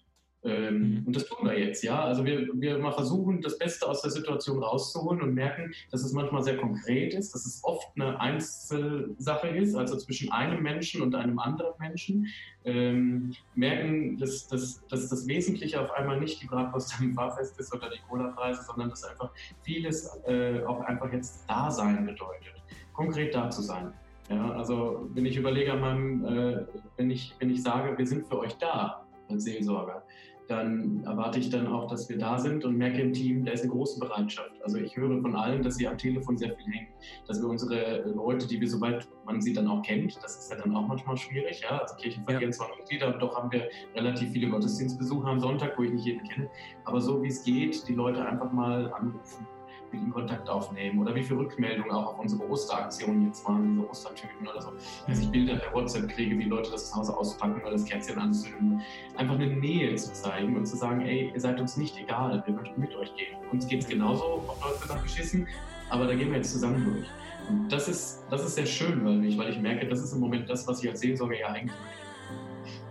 [0.48, 1.06] Ähm, mhm.
[1.06, 2.02] Und das tun wir jetzt, ja.
[2.02, 6.12] Also wir, wir mal versuchen, das Beste aus der Situation rauszuholen und merken, dass es
[6.12, 11.14] manchmal sehr konkret ist, dass es oft eine Einzelsache ist, also zwischen einem Menschen und
[11.14, 12.26] einem anderen Menschen.
[12.64, 17.74] Ähm, merken, dass, dass, dass das Wesentliche auf einmal nicht die Bratwurst am Fahrfest ist
[17.74, 19.30] oder die Cola-Preise, sondern dass einfach
[19.62, 22.54] vieles äh, auch einfach jetzt da sein bedeutet.
[22.92, 23.92] Konkret da zu sein.
[24.28, 28.26] Ja, also wenn ich überlege an meinem, äh, wenn ich, wenn ich sage, wir sind
[28.26, 30.02] für euch da als Seelsorger,
[30.48, 33.62] dann erwarte ich dann auch, dass wir da sind und merke im Team, da ist
[33.62, 34.52] eine große Bereitschaft.
[34.62, 36.88] Also ich höre von allen, dass sie am Telefon sehr viel hängen,
[37.26, 40.56] dass wir unsere Leute, die wir soweit man sie dann auch kennt, das ist ja
[40.56, 41.78] dann auch manchmal schwierig, ja.
[41.78, 42.56] Also Kirchen verlieren ja.
[42.56, 46.48] zwar Mitglieder, doch haben wir relativ viele Gottesdienstbesucher am Sonntag, wo ich nicht jeden kenne,
[46.84, 49.46] aber so wie es geht, die Leute einfach mal anrufen
[49.92, 53.88] mit ihm Kontakt aufnehmen oder wie viele Rückmeldungen auch auf unsere Osteraktionen jetzt waren, diese
[53.88, 54.72] Ostertüten oder so,
[55.06, 58.18] dass ich Bilder per WhatsApp kriege, wie Leute das zu Hause auspacken oder das Kerzchen
[58.18, 58.80] anzünden.
[59.16, 62.54] Einfach eine Nähe zu zeigen und zu sagen, ey, ihr seid uns nicht egal, wir
[62.54, 63.36] möchten mit euch gehen.
[63.52, 65.46] Uns geht es genauso, auf Deutsch gesagt, geschissen,
[65.90, 67.06] aber da gehen wir jetzt zusammen durch.
[67.48, 70.20] Und das ist, das ist sehr schön weil ich, weil ich merke, das ist im
[70.20, 71.72] Moment das, was ich als Seelsorger ja eigentlich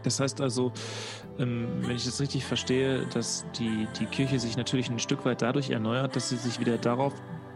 [0.08, 0.72] das heißt also,
[1.38, 5.42] ähm, wenn ich das richtig verstehe, dass die, die Kirche sich natürlich ein Stück weit
[5.42, 7.14] dadurch erneuert, dass sie sich wieder darauf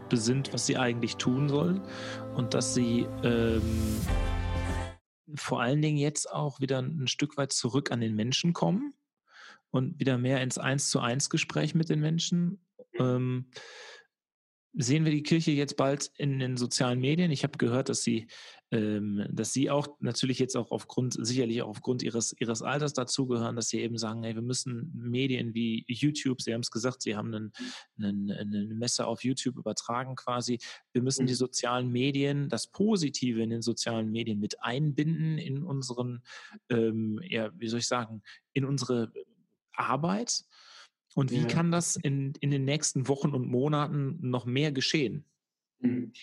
[0.10, 1.82] besinnt, was sie eigentlich tun soll
[2.36, 3.62] und dass sie ähm,
[5.36, 8.94] vor allen Dingen jetzt auch wieder ein Stück weit zurück an den Menschen kommen
[9.72, 12.66] und wieder mehr ins Eins zu eins Gespräch mit den Menschen.
[13.00, 13.50] Ähm,
[14.74, 17.32] sehen wir die Kirche jetzt bald in den sozialen Medien?
[17.32, 18.28] Ich habe gehört, dass sie
[18.72, 23.68] dass sie auch natürlich jetzt auch aufgrund, sicherlich auch aufgrund ihres, ihres Alters dazugehören, dass
[23.68, 27.34] sie eben sagen, hey, wir müssen Medien wie YouTube, Sie haben es gesagt, Sie haben
[27.34, 27.52] einen,
[27.98, 30.60] einen, eine Messe auf YouTube übertragen quasi,
[30.94, 31.38] wir müssen die mhm.
[31.38, 36.24] sozialen Medien, das Positive in den sozialen Medien mit einbinden in unseren,
[36.70, 38.22] ähm, ja, wie soll ich sagen,
[38.54, 39.12] in unsere
[39.74, 40.46] Arbeit.
[41.14, 41.48] Und wie ja.
[41.48, 45.26] kann das in, in den nächsten Wochen und Monaten noch mehr geschehen?
[45.82, 46.14] Mhm.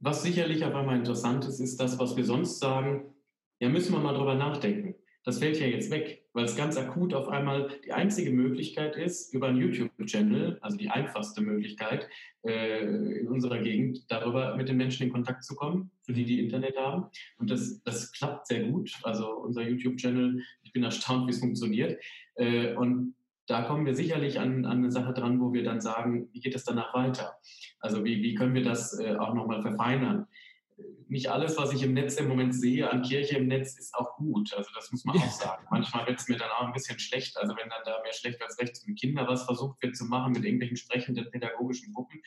[0.00, 3.14] Was sicherlich aber mal interessant ist, ist das, was wir sonst sagen,
[3.60, 4.94] ja, müssen wir mal drüber nachdenken.
[5.24, 9.34] Das fällt ja jetzt weg, weil es ganz akut auf einmal die einzige Möglichkeit ist,
[9.34, 12.08] über einen YouTube-Channel, also die einfachste Möglichkeit
[12.42, 12.86] äh,
[13.20, 16.78] in unserer Gegend, darüber mit den Menschen in Kontakt zu kommen, für die, die Internet
[16.78, 17.10] haben.
[17.36, 18.98] Und das, das klappt sehr gut.
[19.02, 22.02] Also unser YouTube-Channel, ich bin erstaunt, wie es funktioniert.
[22.36, 23.14] Äh, und
[23.50, 26.54] da kommen wir sicherlich an, an, eine Sache dran, wo wir dann sagen, wie geht
[26.54, 27.36] es danach weiter?
[27.80, 30.28] Also wie, wie können wir das äh, auch nochmal verfeinern?
[31.08, 34.16] Nicht alles, was ich im Netz im Moment sehe, an Kirche im Netz, ist auch
[34.16, 34.54] gut.
[34.54, 35.66] Also das muss man auch sagen.
[35.70, 37.36] Manchmal wird es mir dann auch ein bisschen schlecht.
[37.36, 40.32] Also wenn dann da mehr schlecht als recht mit Kindern was versucht wird zu machen
[40.32, 42.22] mit irgendwelchen sprechenden pädagogischen Gruppen,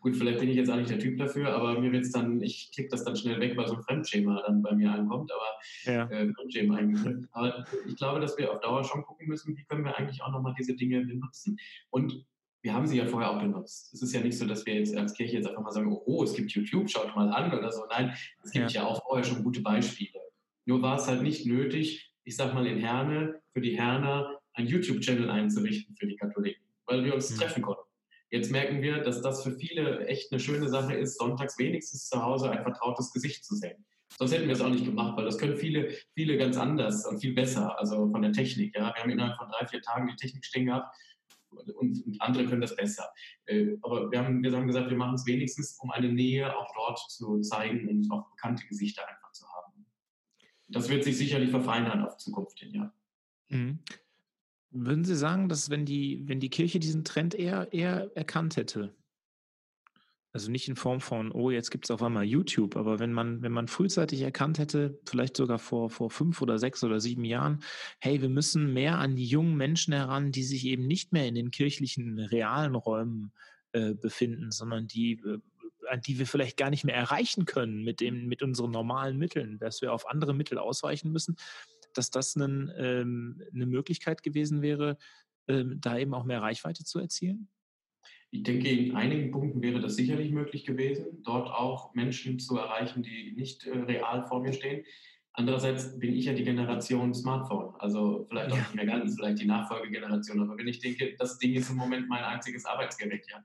[0.00, 2.40] Gut, vielleicht bin ich jetzt auch nicht der Typ dafür, aber mir wird es dann,
[2.40, 5.92] ich klicke das dann schnell weg, weil so ein Fremdschema dann bei mir ankommt, aber
[5.92, 6.08] ja.
[6.08, 7.28] äh, Fremdschema eingedrückt.
[7.32, 10.30] Aber ich glaube, dass wir auf Dauer schon gucken müssen, wie können wir eigentlich auch
[10.30, 11.58] nochmal diese Dinge benutzen.
[11.90, 12.24] Und
[12.62, 13.92] wir haben sie ja vorher auch benutzt.
[13.92, 16.22] Es ist ja nicht so, dass wir jetzt als Kirche jetzt einfach mal sagen, oh,
[16.22, 17.82] es gibt YouTube, schaut mal an oder so.
[17.88, 20.20] Nein, es gibt ja, ja auch vorher schon gute Beispiele.
[20.64, 24.68] Nur war es halt nicht nötig, ich sag mal in Herne, für die Herner einen
[24.68, 27.36] YouTube-Channel einzurichten für die Katholiken, weil wir uns mhm.
[27.36, 27.87] treffen konnten.
[28.30, 32.22] Jetzt merken wir, dass das für viele echt eine schöne Sache ist, sonntags wenigstens zu
[32.22, 33.86] Hause ein vertrautes Gesicht zu sehen.
[34.18, 37.20] Sonst hätten wir es auch nicht gemacht, weil das können viele, viele ganz anders und
[37.20, 38.74] viel besser, also von der Technik.
[38.74, 38.92] Ja.
[38.94, 40.94] Wir haben innerhalb von drei, vier Tagen die Technik stehen gehabt
[41.50, 43.10] und, und andere können das besser.
[43.46, 46.72] Äh, aber wir haben, wir haben gesagt, wir machen es wenigstens, um eine Nähe auch
[46.74, 49.86] dort zu zeigen und auch bekannte Gesichter einfach zu haben.
[50.68, 52.92] Das wird sich sicherlich verfeinern auf Zukunft hin, ja.
[53.48, 53.78] Mhm.
[54.70, 58.94] Würden Sie sagen, dass wenn die, wenn die Kirche diesen Trend eher, eher erkannt hätte,
[60.32, 63.40] also nicht in Form von, oh, jetzt gibt es auf einmal YouTube, aber wenn man,
[63.42, 67.60] wenn man frühzeitig erkannt hätte, vielleicht sogar vor, vor fünf oder sechs oder sieben Jahren,
[67.98, 71.34] hey, wir müssen mehr an die jungen Menschen heran, die sich eben nicht mehr in
[71.34, 73.32] den kirchlichen realen Räumen
[73.72, 75.38] äh, befinden, sondern die, äh,
[75.88, 79.58] an die wir vielleicht gar nicht mehr erreichen können mit, dem, mit unseren normalen Mitteln,
[79.58, 81.36] dass wir auf andere Mittel ausweichen müssen,
[81.98, 84.96] dass das einen, ähm, eine Möglichkeit gewesen wäre,
[85.48, 87.48] ähm, da eben auch mehr Reichweite zu erzielen?
[88.30, 93.02] Ich denke, in einigen Punkten wäre das sicherlich möglich gewesen, dort auch Menschen zu erreichen,
[93.02, 94.84] die nicht äh, real vor mir stehen.
[95.32, 98.62] Andererseits bin ich ja die Generation Smartphone, also vielleicht auch ja.
[98.62, 102.08] nicht mehr ganz, vielleicht die Nachfolgegeneration, aber wenn ich denke, das Ding ist im Moment
[102.08, 103.42] mein einziges Arbeitsgerät, ja.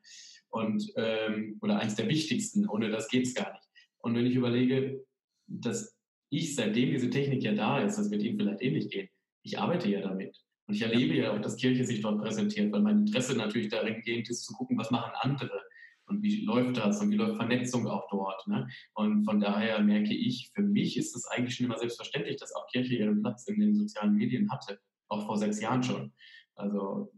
[0.49, 3.63] Und, ähm, oder eins der wichtigsten, ohne das geht es gar nicht.
[3.99, 5.05] Und wenn ich überlege,
[5.47, 5.92] dass
[6.33, 9.09] ich, seitdem diese Technik ja da ist, das wird Ihnen vielleicht ähnlich gehen,
[9.43, 10.37] ich arbeite ja damit.
[10.67, 14.01] Und ich erlebe ja auch, dass Kirche sich dort präsentiert, weil mein Interesse natürlich darin
[14.01, 15.61] geht, ist zu gucken, was machen andere
[16.07, 18.47] und wie läuft das und wie läuft Vernetzung auch dort.
[18.47, 18.67] Ne?
[18.93, 22.67] Und von daher merke ich, für mich ist es eigentlich schon immer selbstverständlich, dass auch
[22.67, 26.13] Kirche ihren Platz in den sozialen Medien hatte, auch vor sechs Jahren schon.
[26.55, 27.11] Also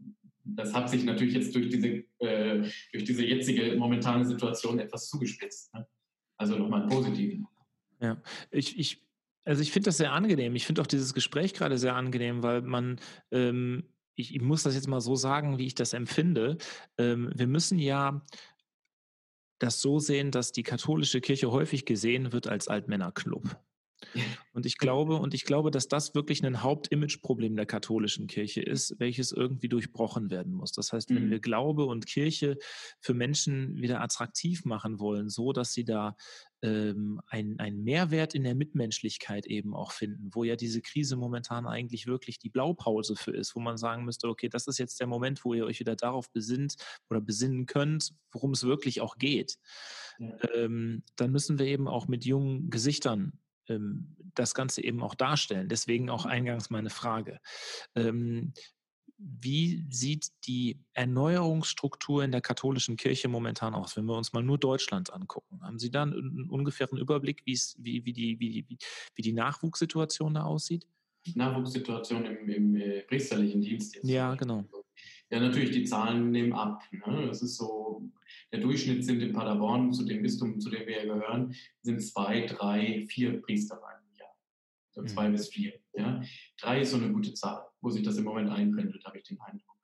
[0.44, 5.72] das hat sich natürlich jetzt durch diese, äh, durch diese jetzige momentane Situation etwas zugespitzt.
[5.74, 5.86] Ne?
[6.36, 7.40] Also nochmal positiv.
[8.00, 9.05] Ja, ich, ich
[9.46, 10.56] also ich finde das sehr angenehm.
[10.56, 13.84] Ich finde auch dieses Gespräch gerade sehr angenehm, weil man, ähm,
[14.16, 16.58] ich, ich, muss das jetzt mal so sagen, wie ich das empfinde.
[16.98, 18.22] Ähm, wir müssen ja
[19.58, 23.56] das so sehen, dass die katholische Kirche häufig gesehen wird als Altmännerclub.
[24.52, 28.98] Und ich glaube, und ich glaube, dass das wirklich ein Hauptimageproblem der katholischen Kirche ist,
[28.98, 30.72] welches irgendwie durchbrochen werden muss.
[30.72, 31.30] Das heißt, wenn mhm.
[31.30, 32.58] wir Glaube und Kirche
[33.00, 36.16] für Menschen wieder attraktiv machen wollen, so dass sie da
[36.62, 42.06] ähm, einen Mehrwert in der Mitmenschlichkeit eben auch finden, wo ja diese Krise momentan eigentlich
[42.06, 45.44] wirklich die Blaupause für ist, wo man sagen müsste, okay, das ist jetzt der Moment,
[45.44, 46.76] wo ihr euch wieder darauf besinnt
[47.10, 49.58] oder besinnen könnt, worum es wirklich auch geht.
[50.18, 50.36] Ja.
[50.54, 53.38] Ähm, dann müssen wir eben auch mit jungen Gesichtern
[53.68, 55.68] ähm, das Ganze eben auch darstellen.
[55.68, 57.40] Deswegen auch eingangs meine Frage.
[59.18, 64.58] Wie sieht die Erneuerungsstruktur in der katholischen Kirche momentan aus, wenn wir uns mal nur
[64.58, 65.62] Deutschland angucken?
[65.62, 68.78] Haben Sie da einen ungefähren Überblick, wie, wie, die, wie, wie,
[69.14, 70.86] wie die Nachwuchssituation da aussieht?
[71.34, 74.08] Nachwuchssituation im, im äh, priesterlichen Dienst jetzt.
[74.08, 74.64] Ja, genau.
[75.30, 76.82] Ja, natürlich, die Zahlen nehmen ab.
[76.92, 77.26] Ne?
[77.26, 78.08] Das ist so,
[78.52, 82.46] der Durchschnitt sind in Paderborn, zu dem Bistum, zu dem wir ja gehören, sind zwei,
[82.46, 84.36] drei, vier Priester im Jahr.
[84.92, 85.08] So mhm.
[85.08, 85.72] zwei bis vier.
[85.94, 86.22] Ja?
[86.60, 89.40] Drei ist so eine gute Zahl, wo sich das im Moment einpendelt, habe ich den
[89.40, 89.76] Eindruck.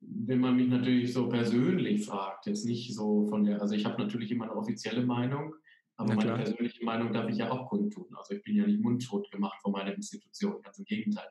[0.00, 4.00] Wenn man mich natürlich so persönlich fragt, jetzt nicht so von der, also ich habe
[4.02, 5.54] natürlich immer eine offizielle Meinung,
[5.96, 8.06] aber meine persönliche Meinung darf ich ja auch kundtun.
[8.16, 11.28] Also ich bin ja nicht mundtot gemacht von meiner Institution, ganz im Gegenteil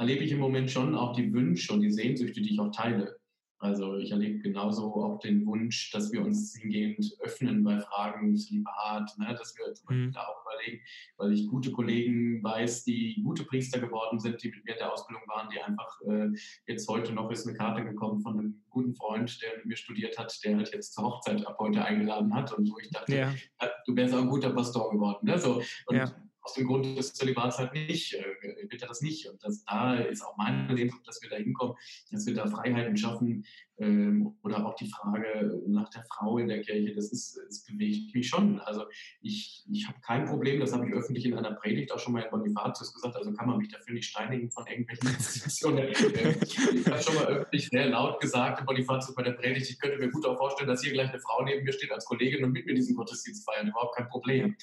[0.00, 3.19] erlebe ich im Moment schon auch die Wünsche und die Sehnsüchte, die ich auch teile.
[3.60, 9.18] Also ich erlebe genauso auch den Wunsch, dass wir uns hingehend öffnen bei Fragen Zölibat,
[9.18, 10.12] ne, dass wir mhm.
[10.12, 10.82] da auch überlegen,
[11.18, 14.90] weil ich gute Kollegen weiß, die gute Priester geworden sind, die mit mir in der
[14.90, 16.30] Ausbildung waren, die einfach äh,
[16.66, 20.18] jetzt heute noch ist eine Karte gekommen von einem guten Freund, der mit mir studiert
[20.18, 23.34] hat, der halt jetzt zur Hochzeit ab heute eingeladen hat und wo ich dachte, ja.
[23.84, 25.26] du wärst auch ein guter Pastor geworden.
[25.26, 25.38] Ne?
[25.38, 26.10] So, und ja
[26.50, 28.24] aus dem Grund des Zölibats halt nicht, äh,
[28.68, 29.28] wird er das nicht.
[29.28, 31.76] Und das, da ist auch meine Sehnsucht, dass wir da hinkommen,
[32.10, 33.44] dass wir da Freiheiten schaffen.
[33.80, 38.14] Ähm, oder auch die Frage nach der Frau in der Kirche, das, ist, das bewegt
[38.14, 38.60] mich schon.
[38.60, 38.84] Also
[39.22, 42.20] ich, ich habe kein Problem, das habe ich öffentlich in einer Predigt auch schon mal
[42.22, 45.88] in Bonifatius gesagt, also kann man mich dafür nicht steinigen von irgendwelchen Institutionen.
[45.88, 49.96] ich habe schon mal öffentlich sehr laut gesagt in Bonifatius bei der Predigt, ich könnte
[49.96, 52.52] mir gut auch vorstellen, dass hier gleich eine Frau neben mir steht als Kollegin und
[52.52, 54.56] mit mir diesen Gottesdienst feiern, überhaupt kein Problem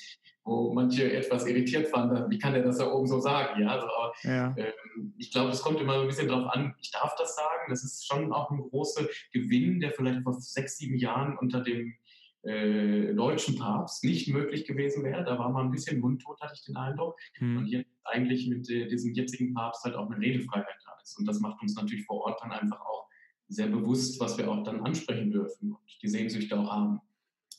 [0.48, 3.62] wo manche etwas irritiert fanden, wie kann der das da oben so sagen?
[3.62, 4.56] Ja, also, aber, ja.
[4.58, 7.70] Ähm, ich glaube, es kommt immer so ein bisschen darauf an, ich darf das sagen,
[7.70, 11.96] das ist schon auch ein großer Gewinn, der vielleicht vor sechs, sieben Jahren unter dem
[12.44, 15.24] äh, deutschen Papst nicht möglich gewesen wäre.
[15.24, 17.20] Da war man ein bisschen mundtot, hatte ich den Eindruck.
[17.40, 17.58] Hm.
[17.58, 21.18] Und jetzt eigentlich mit äh, diesem jetzigen Papst halt auch eine Redefreiheit da ist.
[21.20, 23.08] Und das macht uns natürlich vor Ort dann einfach auch
[23.50, 27.02] sehr bewusst, was wir auch dann ansprechen dürfen und die Sehnsüchte auch haben.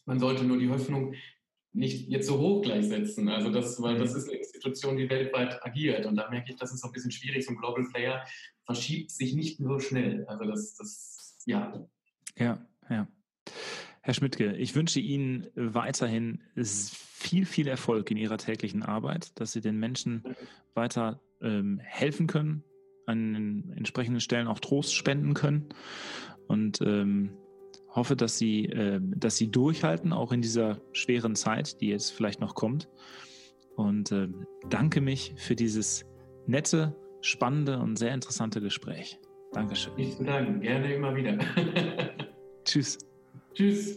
[0.06, 1.14] Man sollte nur die Hoffnung
[1.72, 3.28] nicht jetzt so hoch gleichsetzen.
[3.28, 4.18] Also das, weil das mhm.
[4.18, 6.06] ist eine Institution, die weltweit agiert.
[6.06, 7.44] Und da merke ich, das ist so ein bisschen schwierig.
[7.44, 8.24] So ein Global Player
[8.64, 10.24] verschiebt sich nicht so schnell.
[10.26, 11.88] Also das, das ja.
[12.36, 13.08] Ja, ja.
[14.02, 19.60] Herr Schmidtke, ich wünsche Ihnen weiterhin viel, viel Erfolg in Ihrer täglichen Arbeit, dass Sie
[19.60, 20.22] den Menschen
[20.74, 22.64] weiter ähm, helfen können,
[23.06, 25.68] an entsprechenden Stellen auch Trost spenden können
[26.46, 27.30] und ähm,
[27.88, 32.40] hoffe, dass Sie, äh, dass Sie durchhalten, auch in dieser schweren Zeit, die jetzt vielleicht
[32.40, 32.88] noch kommt.
[33.74, 34.28] Und äh,
[34.68, 36.04] danke mich für dieses
[36.46, 39.18] nette, spannende und sehr interessante Gespräch.
[39.52, 39.94] Dankeschön.
[39.96, 41.38] Nicht zu danken, gerne immer wieder.
[42.64, 42.98] Tschüss.
[43.54, 43.96] Tschüss.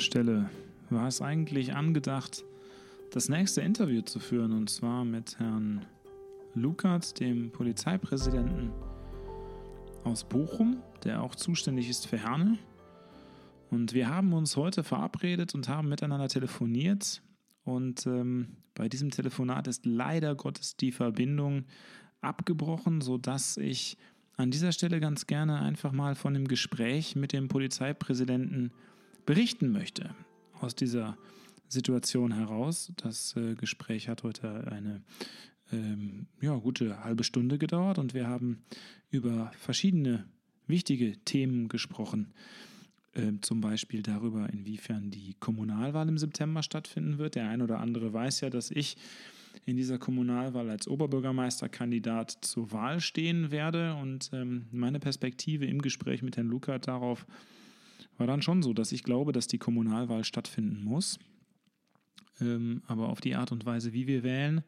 [0.00, 0.50] Stelle
[0.90, 2.44] war es eigentlich angedacht,
[3.12, 5.86] das nächste Interview zu führen, und zwar mit Herrn
[6.54, 8.70] Lukert, dem Polizeipräsidenten
[10.04, 12.58] aus Bochum, der auch zuständig ist für Herne.
[13.70, 17.22] Und wir haben uns heute verabredet und haben miteinander telefoniert.
[17.64, 21.64] Und ähm, bei diesem Telefonat ist leider Gottes die Verbindung
[22.20, 23.98] abgebrochen, sodass ich
[24.36, 28.72] an dieser Stelle ganz gerne einfach mal von dem Gespräch mit dem Polizeipräsidenten
[29.26, 30.14] berichten möchte.
[30.60, 31.18] Aus dieser
[31.68, 32.92] Situation heraus.
[32.96, 35.02] Das äh, Gespräch hat heute eine
[35.72, 38.62] ähm, ja, gute halbe Stunde gedauert und wir haben
[39.10, 40.24] über verschiedene
[40.66, 42.32] wichtige Themen gesprochen.
[43.14, 47.34] Ähm, zum Beispiel darüber, inwiefern die Kommunalwahl im September stattfinden wird.
[47.34, 48.96] Der ein oder andere weiß ja, dass ich
[49.64, 53.94] in dieser Kommunalwahl als Oberbürgermeisterkandidat zur Wahl stehen werde.
[53.94, 57.26] Und ähm, meine Perspektive im Gespräch mit Herrn Luckert darauf
[58.18, 61.18] war dann schon so, dass ich glaube, dass die Kommunalwahl stattfinden muss.
[62.40, 64.62] Ähm, aber auf die Art und Weise, wie wir wählen,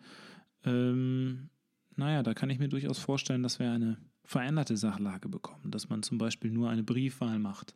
[0.64, 1.51] ähm,
[1.96, 6.03] naja, da kann ich mir durchaus vorstellen, dass wir eine veränderte Sachlage bekommen, dass man
[6.03, 7.74] zum Beispiel nur eine Briefwahl macht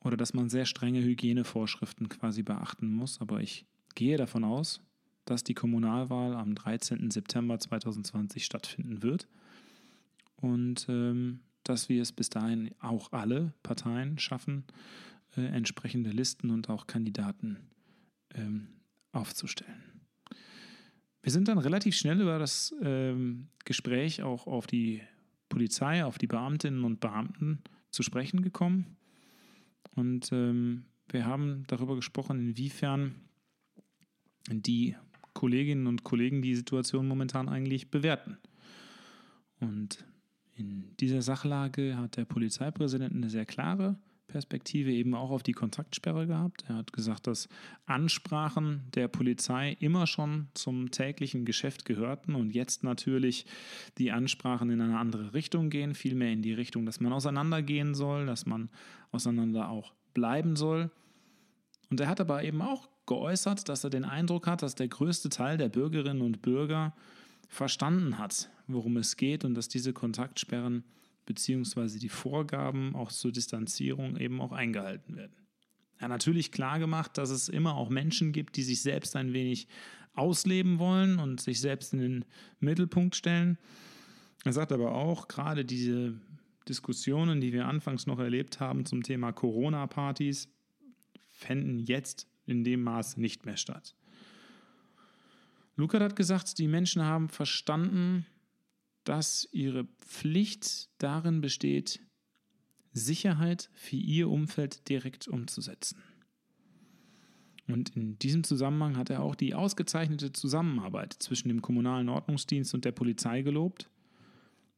[0.00, 3.20] oder dass man sehr strenge Hygienevorschriften quasi beachten muss.
[3.20, 4.80] Aber ich gehe davon aus,
[5.24, 7.10] dass die Kommunalwahl am 13.
[7.10, 9.28] September 2020 stattfinden wird
[10.36, 14.64] und ähm, dass wir es bis dahin auch alle Parteien schaffen,
[15.36, 17.58] äh, entsprechende Listen und auch Kandidaten
[18.34, 18.68] ähm,
[19.12, 19.82] aufzustellen.
[21.22, 25.02] Wir sind dann relativ schnell über das ähm, Gespräch auch auf die
[25.48, 28.96] Polizei, auf die Beamtinnen und Beamten zu sprechen gekommen.
[29.94, 33.14] Und ähm, wir haben darüber gesprochen, inwiefern
[34.48, 34.96] die
[35.34, 38.38] Kolleginnen und Kollegen die Situation momentan eigentlich bewerten.
[39.60, 40.04] Und
[40.60, 43.96] in dieser Sachlage hat der Polizeipräsident eine sehr klare
[44.28, 46.64] Perspektive eben auch auf die Kontaktsperre gehabt.
[46.68, 47.48] Er hat gesagt, dass
[47.86, 53.44] Ansprachen der Polizei immer schon zum täglichen Geschäft gehörten und jetzt natürlich
[53.98, 58.26] die Ansprachen in eine andere Richtung gehen, vielmehr in die Richtung, dass man auseinandergehen soll,
[58.26, 58.70] dass man
[59.10, 60.90] auseinander auch bleiben soll.
[61.90, 65.30] Und er hat aber eben auch geäußert, dass er den Eindruck hat, dass der größte
[65.30, 66.94] Teil der Bürgerinnen und Bürger
[67.48, 70.84] verstanden hat, worum es geht und dass diese Kontaktsperren
[71.26, 75.34] beziehungsweise die Vorgaben auch zur Distanzierung eben auch eingehalten werden.
[75.98, 79.32] Er hat natürlich klar gemacht, dass es immer auch Menschen gibt, die sich selbst ein
[79.32, 79.68] wenig
[80.14, 82.24] ausleben wollen und sich selbst in den
[82.58, 83.58] Mittelpunkt stellen.
[84.44, 86.14] Er sagt aber auch, gerade diese
[86.68, 90.48] Diskussionen, die wir anfangs noch erlebt haben zum Thema Corona-Partys,
[91.28, 93.94] fänden jetzt in dem Maß nicht mehr statt.
[95.76, 98.26] Lukas hat gesagt, die Menschen haben verstanden,
[99.04, 102.00] dass ihre Pflicht darin besteht,
[102.92, 106.02] Sicherheit für ihr Umfeld direkt umzusetzen.
[107.68, 112.84] Und in diesem Zusammenhang hat er auch die ausgezeichnete Zusammenarbeit zwischen dem kommunalen Ordnungsdienst und
[112.84, 113.88] der Polizei gelobt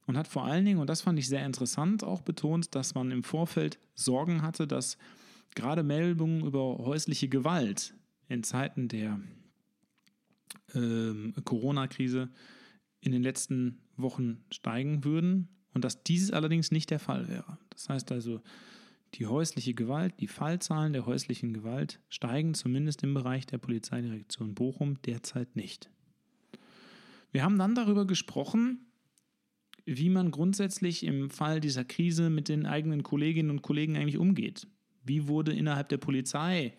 [0.07, 3.11] und hat vor allen Dingen, und das fand ich sehr interessant, auch betont, dass man
[3.11, 4.99] im Vorfeld Sorgen hatte, dass
[5.55, 7.95] gerade Meldungen über häusliche Gewalt
[8.29, 9.21] in Zeiten der
[10.75, 12.31] äh, Corona-Krise
[13.01, 17.59] in den letzten Wochen steigen würden und dass dieses allerdings nicht der Fall wäre.
[17.71, 18.41] Das heißt also,
[19.15, 25.01] die häusliche Gewalt, die Fallzahlen der häuslichen Gewalt steigen zumindest im Bereich der Polizeidirektion Bochum
[25.03, 25.91] derzeit nicht.
[27.31, 28.87] Wir haben dann darüber gesprochen,
[29.85, 34.67] wie man grundsätzlich im Fall dieser Krise mit den eigenen Kolleginnen und Kollegen eigentlich umgeht.
[35.05, 36.75] Wie wurde innerhalb der Polizei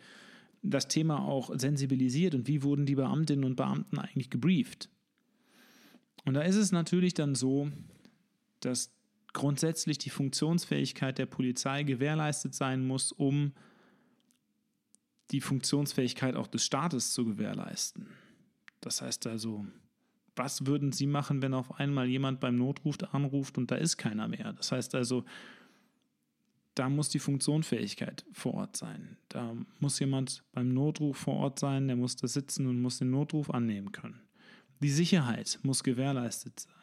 [0.61, 4.89] das Thema auch sensibilisiert und wie wurden die Beamtinnen und Beamten eigentlich gebrieft?
[6.25, 7.69] Und da ist es natürlich dann so,
[8.59, 8.91] dass
[9.33, 13.51] grundsätzlich die Funktionsfähigkeit der Polizei gewährleistet sein muss, um
[15.31, 18.07] die Funktionsfähigkeit auch des Staates zu gewährleisten.
[18.81, 19.65] Das heißt also,
[20.35, 24.27] was würden Sie machen, wenn auf einmal jemand beim Notruf anruft und da ist keiner
[24.27, 24.53] mehr?
[24.53, 25.25] Das heißt also,
[26.75, 29.17] da muss die Funktionsfähigkeit vor Ort sein.
[29.29, 33.11] Da muss jemand beim Notruf vor Ort sein, der muss da sitzen und muss den
[33.11, 34.21] Notruf annehmen können.
[34.83, 36.73] Die Sicherheit muss gewährleistet sein.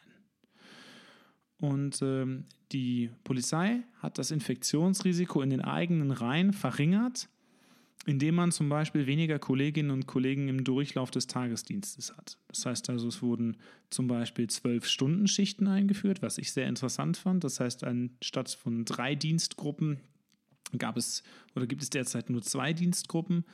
[1.57, 7.29] Und ähm, die Polizei hat das Infektionsrisiko in den eigenen Reihen verringert
[8.05, 12.37] indem man zum Beispiel weniger Kolleginnen und Kollegen im Durchlauf des Tagesdienstes hat.
[12.47, 13.57] Das heißt also, es wurden
[13.89, 17.43] zum Beispiel zwölf Stunden Schichten eingeführt, was ich sehr interessant fand.
[17.43, 19.99] Das heißt, anstatt von drei Dienstgruppen
[20.77, 21.21] gab es
[21.55, 23.45] oder gibt es derzeit nur zwei Dienstgruppen.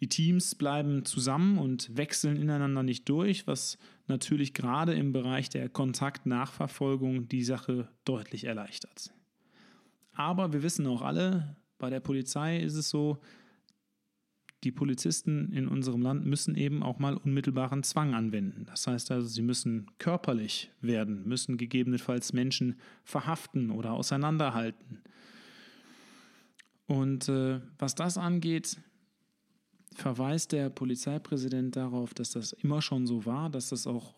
[0.00, 5.68] Die Teams bleiben zusammen und wechseln ineinander nicht durch, was natürlich gerade im Bereich der
[5.68, 9.12] Kontaktnachverfolgung die Sache deutlich erleichtert.
[10.12, 13.18] Aber wir wissen auch alle, bei der Polizei ist es so,
[14.64, 18.64] die Polizisten in unserem Land müssen eben auch mal unmittelbaren Zwang anwenden.
[18.66, 25.00] Das heißt also, sie müssen körperlich werden, müssen gegebenenfalls Menschen verhaften oder auseinanderhalten.
[26.86, 28.78] Und äh, was das angeht,
[29.94, 34.14] verweist der Polizeipräsident darauf, dass das immer schon so war, dass das auch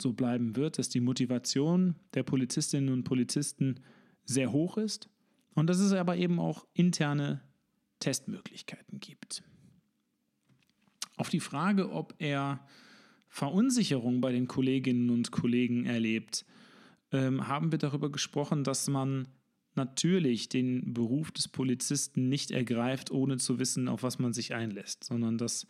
[0.00, 3.80] so bleiben wird, dass die Motivation der Polizistinnen und Polizisten
[4.24, 5.08] sehr hoch ist
[5.54, 7.42] und dass es aber eben auch interne
[7.98, 9.42] Testmöglichkeiten gibt.
[11.16, 12.64] Auf die Frage, ob er
[13.28, 16.44] Verunsicherung bei den Kolleginnen und Kollegen erlebt,
[17.10, 19.26] ähm, haben wir darüber gesprochen, dass man
[19.78, 25.04] natürlich den Beruf des Polizisten nicht ergreift, ohne zu wissen, auf was man sich einlässt,
[25.04, 25.66] sondern dass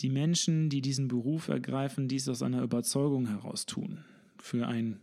[0.00, 4.04] die Menschen, die diesen Beruf ergreifen, dies aus einer Überzeugung heraus tun,
[4.38, 5.00] für ein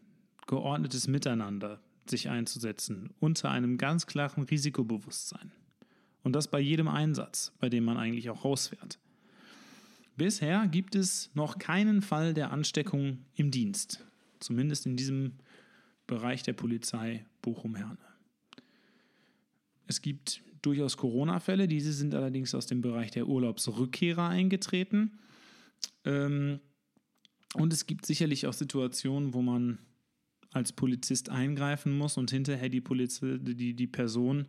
[0.47, 5.51] geordnetes Miteinander sich einzusetzen, unter einem ganz klaren Risikobewusstsein.
[6.23, 8.99] Und das bei jedem Einsatz, bei dem man eigentlich auch rausfährt.
[10.17, 14.05] Bisher gibt es noch keinen Fall der Ansteckung im Dienst,
[14.39, 15.33] zumindest in diesem
[16.05, 17.97] Bereich der Polizei Bochum-Herne.
[19.87, 25.19] Es gibt durchaus Corona-Fälle, diese sind allerdings aus dem Bereich der Urlaubsrückkehrer eingetreten.
[26.05, 26.59] Ähm,
[27.55, 29.79] und es gibt sicherlich auch Situationen, wo man
[30.51, 34.47] als Polizist eingreifen muss und hinterher die, Poliz die, die Person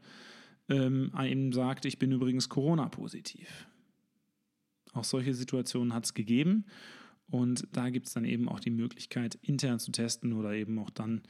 [0.69, 3.67] ähm, einem sagt, ich bin übrigens Corona-positiv.
[4.93, 6.67] Auch solche Situationen hat es gegeben.
[7.31, 10.91] Und da gibt es dann eben auch die Möglichkeit, intern zu testen oder eben auch
[10.91, 11.23] dann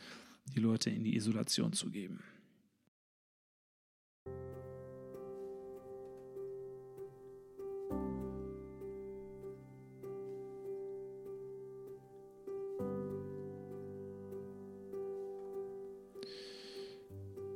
[0.47, 2.22] die Leute in die Isolation zu geben.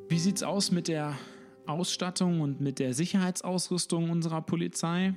[0.08, 1.18] Wie sieht es aus mit der
[1.66, 5.14] Ausstattung und mit der Sicherheitsausrüstung unserer Polizei?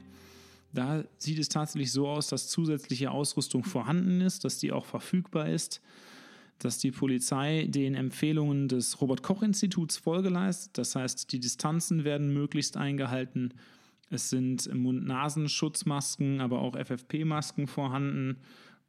[0.73, 5.47] Da sieht es tatsächlich so aus, dass zusätzliche Ausrüstung vorhanden ist, dass die auch verfügbar
[5.47, 5.81] ist,
[6.59, 10.77] dass die Polizei den Empfehlungen des Robert Koch Instituts Folge leistet.
[10.77, 13.53] Das heißt, die Distanzen werden möglichst eingehalten.
[14.09, 18.37] Es sind Mund-Nasen-Schutzmasken, aber auch FFP-Masken vorhanden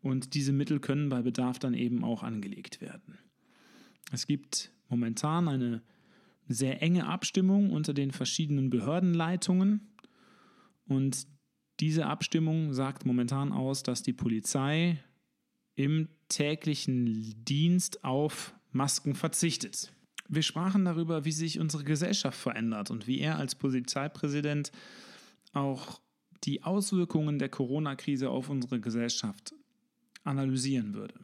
[0.03, 3.19] und diese Mittel können bei Bedarf dann eben auch angelegt werden.
[4.13, 5.83] Es gibt momentan eine
[6.49, 9.95] sehr enge Abstimmung unter den verschiedenen Behördenleitungen
[10.89, 11.27] und
[11.79, 15.03] diese Abstimmung sagt momentan aus, dass die Polizei
[15.75, 19.93] im täglichen Dienst auf Masken verzichtet.
[20.29, 24.71] Wir sprachen darüber, wie sich unsere Gesellschaft verändert und wie er als Polizeipräsident
[25.53, 26.01] auch
[26.45, 29.55] die Auswirkungen der Corona-Krise auf unsere Gesellschaft
[30.23, 31.15] analysieren würde.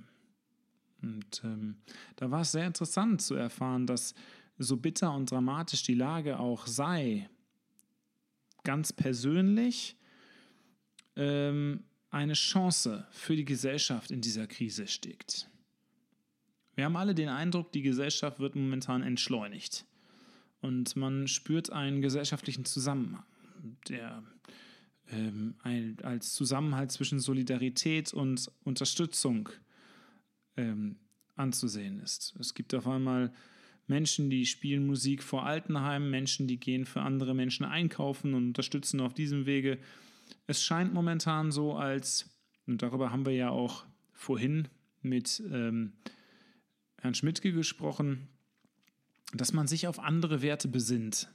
[1.03, 1.76] Und ähm,
[2.16, 4.14] da war es sehr interessant zu erfahren, dass
[4.59, 7.28] so bitter und dramatisch die Lage auch sei,
[8.64, 9.97] ganz persönlich
[11.14, 11.84] ähm,
[12.16, 15.48] eine Chance für die Gesellschaft in dieser Krise steckt.
[16.74, 19.84] Wir haben alle den Eindruck, die Gesellschaft wird momentan entschleunigt.
[20.60, 23.24] Und man spürt einen gesellschaftlichen Zusammenhang,
[23.88, 24.22] der
[25.10, 29.48] ähm, ein, als Zusammenhalt zwischen Solidarität und Unterstützung
[30.56, 30.96] ähm,
[31.34, 32.34] anzusehen ist.
[32.40, 33.32] Es gibt auf einmal
[33.86, 39.00] Menschen, die spielen Musik vor Altenheimen, Menschen, die gehen für andere Menschen einkaufen und unterstützen
[39.00, 39.78] auf diesem Wege
[40.47, 42.29] es scheint momentan so, als,
[42.66, 44.68] und darüber haben wir ja auch vorhin
[45.03, 45.93] mit ähm,
[46.99, 48.29] Herrn Schmidtke gesprochen,
[49.33, 51.29] dass man sich auf andere Werte besinnt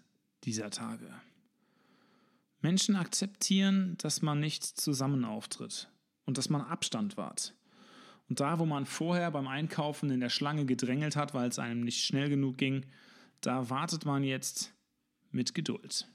[0.43, 1.13] dieser Tage.
[2.61, 5.89] Menschen akzeptieren, dass man nicht zusammen auftritt
[6.25, 7.55] und dass man Abstand wahrt.
[8.29, 11.81] Und da, wo man vorher beim Einkaufen in der Schlange gedrängelt hat, weil es einem
[11.81, 12.85] nicht schnell genug ging,
[13.41, 14.73] da wartet man jetzt
[15.31, 16.07] mit Geduld.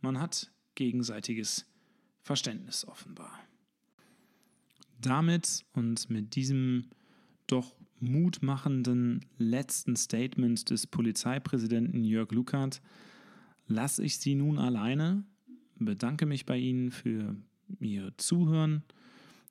[0.00, 1.66] Man hat gegenseitiges
[2.22, 3.38] Verständnis offenbar.
[5.00, 6.90] damit und mit diesem
[7.46, 12.80] doch mutmachenden letzten Statement des Polizeipräsidenten Jörg Luckert
[13.66, 15.24] lasse ich Sie nun alleine,
[15.76, 17.36] bedanke mich bei Ihnen für
[17.78, 18.82] Ihr Zuhören.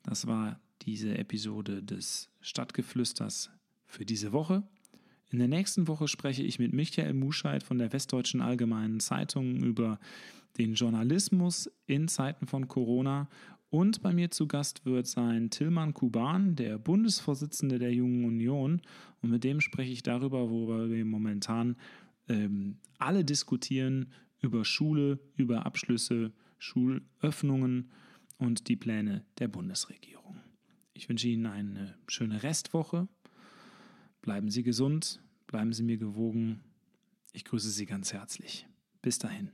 [0.04, 3.52] Das war diese Episode des Stadtgeflüsters
[3.86, 4.64] für diese Woche.
[5.32, 10.00] In der nächsten Woche spreche ich mit Michael Muscheid von der Westdeutschen Allgemeinen Zeitung über
[10.58, 13.30] den Journalismus in Zeiten von Corona.
[13.70, 18.82] Und bei mir zu Gast wird sein Tilman Kuban, der Bundesvorsitzende der Jungen Union.
[19.22, 21.76] Und mit dem spreche ich darüber, worüber wir momentan
[22.28, 24.12] ähm, alle diskutieren,
[24.42, 27.92] über Schule, über Abschlüsse, Schulöffnungen
[28.38, 30.40] und die Pläne der Bundesregierung.
[30.94, 33.08] Ich wünsche Ihnen eine schöne Restwoche.
[34.30, 36.60] Bleiben Sie gesund, bleiben Sie mir gewogen.
[37.34, 38.68] Ich grüße Sie ganz herzlich.
[39.02, 39.50] Bis dahin.